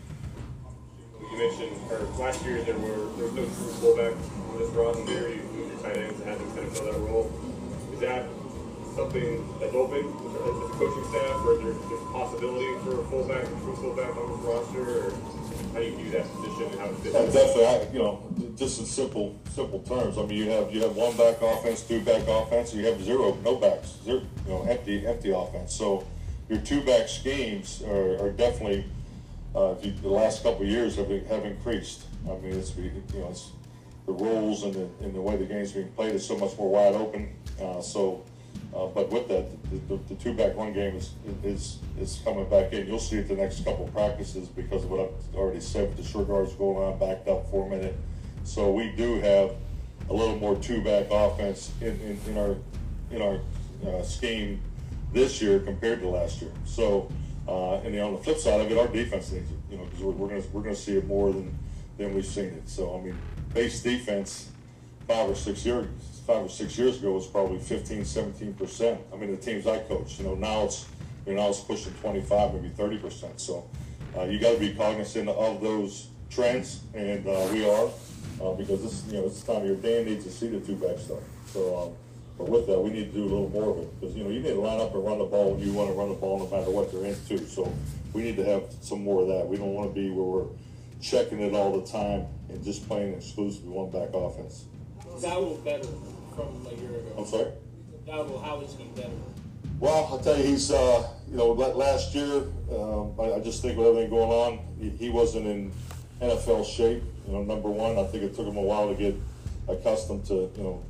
[1.20, 1.78] You mentioned,
[2.18, 4.14] last year there were there was no true fullback
[4.57, 5.30] this roster.
[5.30, 6.39] You your tight ends had
[9.14, 13.05] something that's open as a coaching staff, or is there there's a possibility for a
[13.05, 15.11] fullback, a true fullback on this roster, or
[15.74, 17.14] how do you view that position and how it fits?
[17.14, 17.66] Yeah, definitely.
[17.66, 20.18] I, you know, just in simple simple terms.
[20.18, 23.38] I mean, you have you have one back offense, two back offense, you have zero,
[23.43, 25.74] no backs, zero, you know, empty empty offense.
[25.74, 26.05] So
[26.49, 28.86] your two back schemes are, are definitely
[29.55, 32.05] uh, the, the last couple of years have have increased.
[32.26, 33.51] I mean, it's you know, it's
[34.07, 36.70] the rules and the, and the way the game's being played is so much more
[36.70, 37.30] wide open.
[37.61, 38.24] Uh, so.
[38.76, 41.12] Uh, but with that, the, the, the two-back run game is,
[41.43, 42.88] is is coming back in.
[42.88, 46.04] You'll see it the next couple practices because of what I've already said with the
[46.04, 47.95] short guards going on backed up for a minute.
[48.43, 49.51] So we do have
[50.10, 52.56] a little more two-back offense in, in, in our
[53.12, 53.39] in our
[53.88, 54.60] uh, scheme
[55.14, 56.51] this year compared to last year.
[56.66, 57.12] So,
[57.47, 59.58] uh, and you know, on the flip side of it, our defense needs it.
[59.70, 61.58] You know, because we're, we're gonna we're going to see it more than
[61.97, 62.68] than we've seen it.
[62.68, 63.18] So, I mean,
[63.54, 64.49] base defense
[65.08, 65.88] five or six years
[66.26, 69.01] five or six years ago was probably 15, 17 percent.
[69.11, 70.88] I mean, the teams I coached, you know, now it's
[71.26, 73.39] you know now it's pushing 25, maybe 30 percent.
[73.39, 73.69] So
[74.17, 77.89] uh, you got to be cognizant of those trends, and uh, we are
[78.41, 80.76] uh, because this you know this time of your day needs to see the two
[80.76, 81.19] back stuff.
[81.47, 81.84] So.
[81.84, 81.93] Um,
[82.36, 84.32] but with that, we need to do a little more of it because you know
[84.32, 86.15] you need to line up and run the ball when you want to run the
[86.15, 87.45] ball, no matter what they're into.
[87.45, 87.71] So
[88.11, 89.47] we need to have some more of that.
[89.47, 90.49] We don't want to be where we're
[90.99, 94.65] checking it all the time and just playing exclusively one back offense.
[95.21, 95.88] Dowdle better
[96.36, 97.15] from a year ago.
[97.17, 97.51] I'm sorry.
[98.07, 99.09] Dowdle, how is he better?
[99.79, 103.77] Well, I'll tell you, he's, uh, you know, last year, um, I, I, just think
[103.77, 105.71] with everything going on, he, he, wasn't in
[106.21, 107.03] NFL shape.
[107.27, 109.15] You know, number one, I think it took him a while to get
[109.67, 110.84] accustomed to, you know,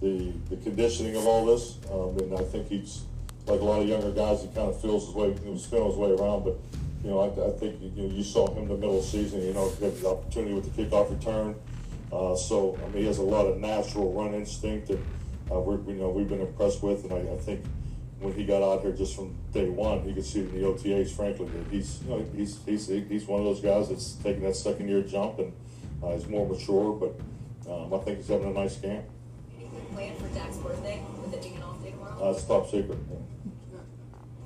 [0.00, 1.78] the, the conditioning of all this.
[1.90, 3.02] Um, and I think he's,
[3.46, 5.70] like a lot of younger guys, he kind of feels his way, you know, his
[5.72, 6.44] way around.
[6.44, 6.58] But,
[7.02, 9.08] you know, I, I think, you know, you saw him in the middle of the
[9.08, 11.54] season, you know, he had the opportunity with the kickoff return.
[12.12, 14.98] Uh, so, I mean, he has a lot of natural run instinct that
[15.52, 17.04] uh, we're, you know, we've been impressed with.
[17.04, 17.64] And I, I think,
[18.20, 21.10] when he got out here just from day one, you could see in the OTAs,
[21.14, 24.56] frankly, that he's you know, he's he's he's one of those guys that's taking that
[24.56, 25.52] second year jump and
[26.02, 26.92] uh, he's more mature.
[26.92, 29.04] But um, I think he's having a nice camp.
[29.56, 32.28] Anything planned for Dak's birthday with it being off day tomorrow?
[32.28, 32.98] Uh, it's top secret.
[33.10, 33.16] Yeah.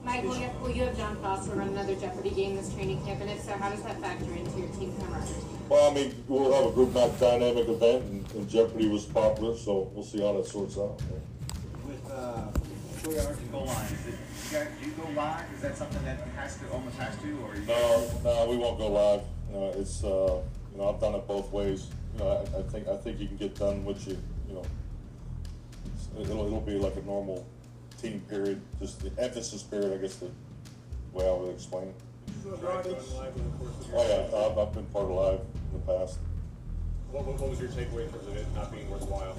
[0.04, 3.04] Mike, will you, have, will you have John Foster run another Jeopardy game this training
[3.04, 3.20] camp?
[3.20, 5.36] And if so, how does that factor into your team camaraderie?
[5.68, 9.56] Well, I mean, we'll have a group night dynamic event, and, and Jeopardy was popular,
[9.56, 11.00] so we'll see how that sorts out.
[11.86, 12.50] With uh,
[12.96, 13.86] three yards to goal line.
[13.86, 14.14] Is it,
[14.50, 15.44] you guys, do you go live?
[15.54, 17.54] Is that something that has to, almost has to, or?
[17.68, 19.22] No, no, we won't go live.
[19.50, 20.42] You know, it's, uh,
[20.72, 21.86] you know, I've done it both ways.
[22.14, 24.64] You know, I, I think, I think you can get done what you, you know,
[26.20, 27.46] it'll, it'll be like a normal
[28.02, 30.30] team period, just the emphasis period, I guess the
[31.12, 31.94] way I would explain it.
[32.44, 35.40] Oh yeah, I've, I've been part of live
[35.72, 36.18] in the past.
[37.10, 39.36] What, what was your takeaway in terms of it not being worthwhile?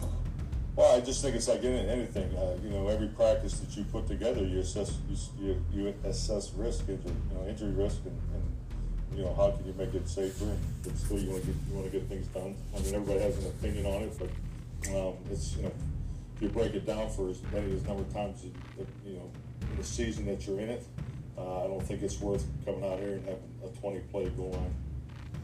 [0.75, 2.35] Well, I just think it's like anything.
[2.35, 4.97] Uh, you know, every practice that you put together, you assess
[5.39, 9.65] you, you, assess risk, injury, you know, injury risk, and, and you know how can
[9.67, 12.09] you make it safer, and but still you want to get you want to get
[12.09, 12.55] things done.
[12.75, 14.29] I mean, everybody has an opinion on it, but
[14.95, 15.71] um, it's you know,
[16.43, 19.31] you break it down for as many as number of times that, you know
[19.71, 20.85] in the season that you're in it,
[21.37, 24.51] uh, I don't think it's worth coming out here and having a 20 play goal
[24.51, 24.75] line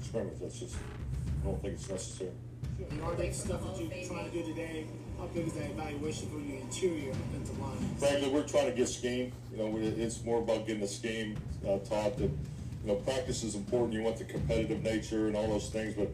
[0.04, 0.40] scrimmage.
[0.42, 2.32] That's just I don't think it's necessary.
[2.78, 4.88] The all stuff that you're trying to do today
[5.18, 7.78] how big is that evaluation for your interior offensive line?
[7.98, 9.34] Frankly, we're trying to get scheme.
[9.52, 11.36] You know, it's more about getting the scheme
[11.66, 12.18] uh, taught.
[12.18, 12.38] That you
[12.86, 13.94] know, practice is important.
[13.94, 16.10] You want the competitive nature and all those things, but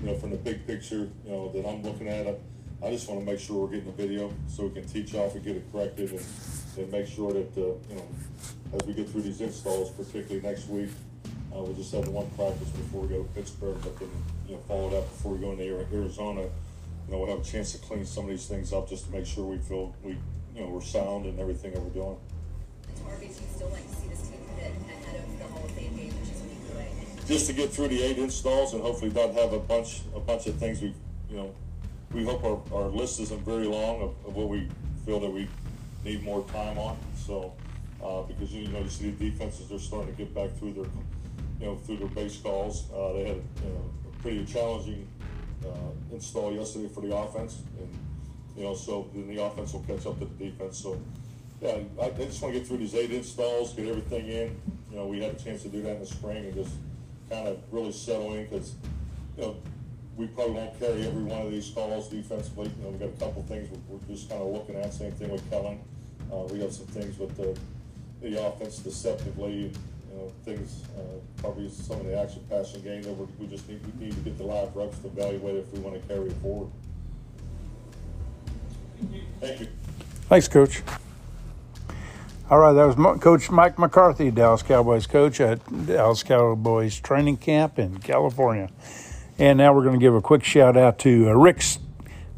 [0.00, 2.40] you know, from the big picture, you know, that I'm looking at, it,
[2.82, 5.34] I just want to make sure we're getting the video so we can teach off
[5.34, 6.24] and get it corrected, and,
[6.76, 8.08] and make sure that uh, you know,
[8.74, 10.90] as we get through these installs, particularly next week,
[11.52, 14.10] uh, we'll just have the one practice before we go to Pittsburgh, but then
[14.46, 16.48] you know, follow it up before we go into Arizona
[17.08, 19.12] you know, we'll have a chance to clean some of these things up just to
[19.12, 20.12] make sure we feel we,
[20.54, 22.16] you know, we're sound in everything that we're doing.
[23.02, 25.96] Targets you still like to see this team hit ahead of the Hall of Fame
[25.96, 26.92] game, which is a week away.
[27.26, 30.46] Just to get through the eight installs and hopefully not have a bunch, a bunch
[30.48, 30.94] of things we,
[31.30, 31.54] you know,
[32.12, 34.68] we hope our, our list isn't very long of, of what we
[35.04, 35.48] feel that we
[36.04, 36.96] need more time on.
[37.16, 37.52] So,
[38.02, 40.86] uh, because you know, you see the defenses, they're starting to get back through their,
[41.60, 42.90] you know, through their base calls.
[42.92, 45.06] Uh, they had you know, a pretty challenging
[45.64, 47.88] uh, install yesterday for the offense, and
[48.56, 50.78] you know, so then the offense will catch up to the defense.
[50.78, 51.00] So,
[51.60, 54.60] yeah, I, I just want to get through these eight installs, get everything in.
[54.90, 56.74] You know, we had a chance to do that in the spring and just
[57.28, 58.74] kind of really settle in because,
[59.36, 59.56] you know,
[60.18, 62.70] we probably won't carry every one of these calls defensively.
[62.76, 64.92] You know, we've got a couple things we're, we're just kind of looking at.
[64.92, 65.78] Same thing with Kellen.
[66.30, 67.56] Uh, we have some things with the,
[68.20, 69.72] the offense deceptively You
[70.12, 74.06] know, things, uh, probably some of the action passing game that we just need, we
[74.06, 76.70] need to get the live reps to evaluate if we want to carry it forward.
[79.40, 79.68] Thank you.
[80.28, 80.82] Thanks, Coach.
[82.50, 87.78] All right, that was Coach Mike McCarthy, Dallas Cowboys coach at Dallas Cowboys training camp
[87.78, 88.70] in California.
[89.40, 91.78] And now we're going to give a quick shout out to uh, Rick's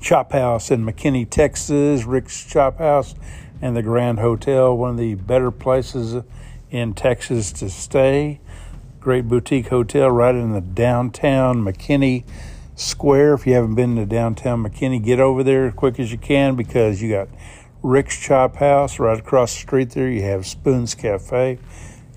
[0.02, 2.04] Chop House in McKinney, Texas.
[2.04, 3.14] Rick's Chop House
[3.62, 6.22] and the Grand Hotel, one of the better places
[6.70, 8.38] in Texas to stay.
[9.00, 12.24] Great boutique hotel right in the downtown McKinney
[12.76, 13.32] Square.
[13.32, 16.54] If you haven't been to downtown McKinney, get over there as quick as you can
[16.54, 17.28] because you got
[17.82, 20.10] Rick's Chop House right across the street there.
[20.10, 21.58] You have Spoon's Cafe.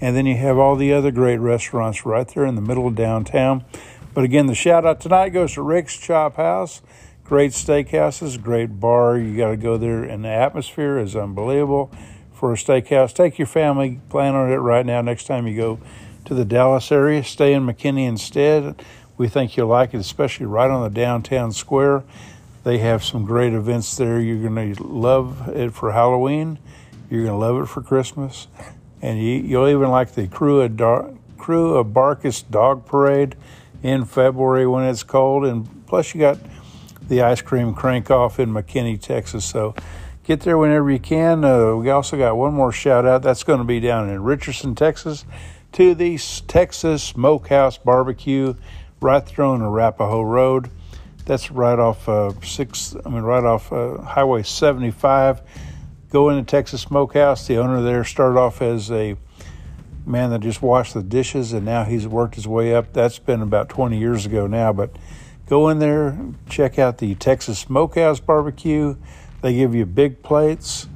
[0.01, 2.95] And then you have all the other great restaurants right there in the middle of
[2.95, 3.63] downtown.
[4.14, 6.82] But again, the shout out tonight goes to Rick's Chop House.
[7.24, 9.18] Great steakhouses, great bar.
[9.18, 11.91] You got to go there, and the atmosphere is unbelievable
[12.32, 13.14] for a steakhouse.
[13.14, 15.01] Take your family, plan on it right now.
[15.01, 15.80] Next time you go
[16.26, 18.84] to the Dallas area, stay in McKinney instead.
[19.18, 22.03] We think you'll like it, especially right on the downtown square.
[22.64, 24.20] They have some great events there.
[24.20, 26.59] You're going to love it for Halloween.
[27.09, 28.47] You're going to love it for Christmas.
[29.01, 33.36] And you, will even like the Crew of, Dar- Crew of Barkus Dog Parade
[33.84, 35.45] in February when it's cold.
[35.45, 36.39] And plus, you got
[37.07, 39.45] the ice cream crank off in McKinney, Texas.
[39.45, 39.75] So
[40.23, 41.43] get there whenever you can.
[41.43, 43.21] Uh, we also got one more shout out.
[43.21, 45.25] That's going to be down in Richardson, Texas,
[45.73, 46.17] to the
[46.47, 48.55] Texas Smokehouse Barbecue
[49.01, 50.71] right there on Arapaho Road.
[51.25, 52.95] That's right off uh, six.
[53.05, 55.41] I mean, right off uh, Highway 75.
[56.09, 57.47] Go into Texas Smokehouse.
[57.47, 59.17] The owner there started off as a
[60.05, 62.93] man that just washed the dishes, and now he's worked his way up.
[62.93, 64.95] That's been about 20 years ago now, but
[65.47, 66.17] go in there,
[66.49, 68.95] check out the Texas Smokehouse barbecue.
[69.41, 70.87] They give you big plates.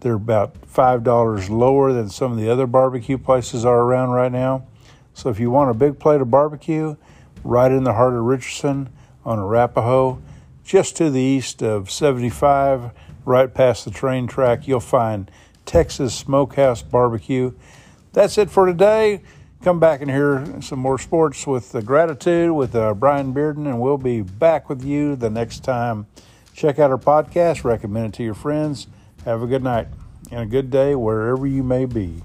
[0.00, 4.66] They're about $5 lower than some of the other barbecue places are around right now.
[5.14, 6.96] So if you want a big plate of barbecue,
[7.42, 8.90] right in the heart of Richardson
[9.24, 10.22] on Arapaho,
[10.64, 12.92] just to the east of 75,
[13.24, 15.30] right past the train track, you'll find
[15.64, 17.52] Texas Smokehouse Barbecue.
[18.12, 19.22] That's it for today.
[19.62, 23.80] Come back and hear some more sports with the gratitude with uh, Brian Bearden, and
[23.80, 26.06] we'll be back with you the next time.
[26.54, 28.86] Check out our podcast, recommend it to your friends.
[29.24, 29.88] Have a good night
[30.30, 32.22] and a good day wherever you may be.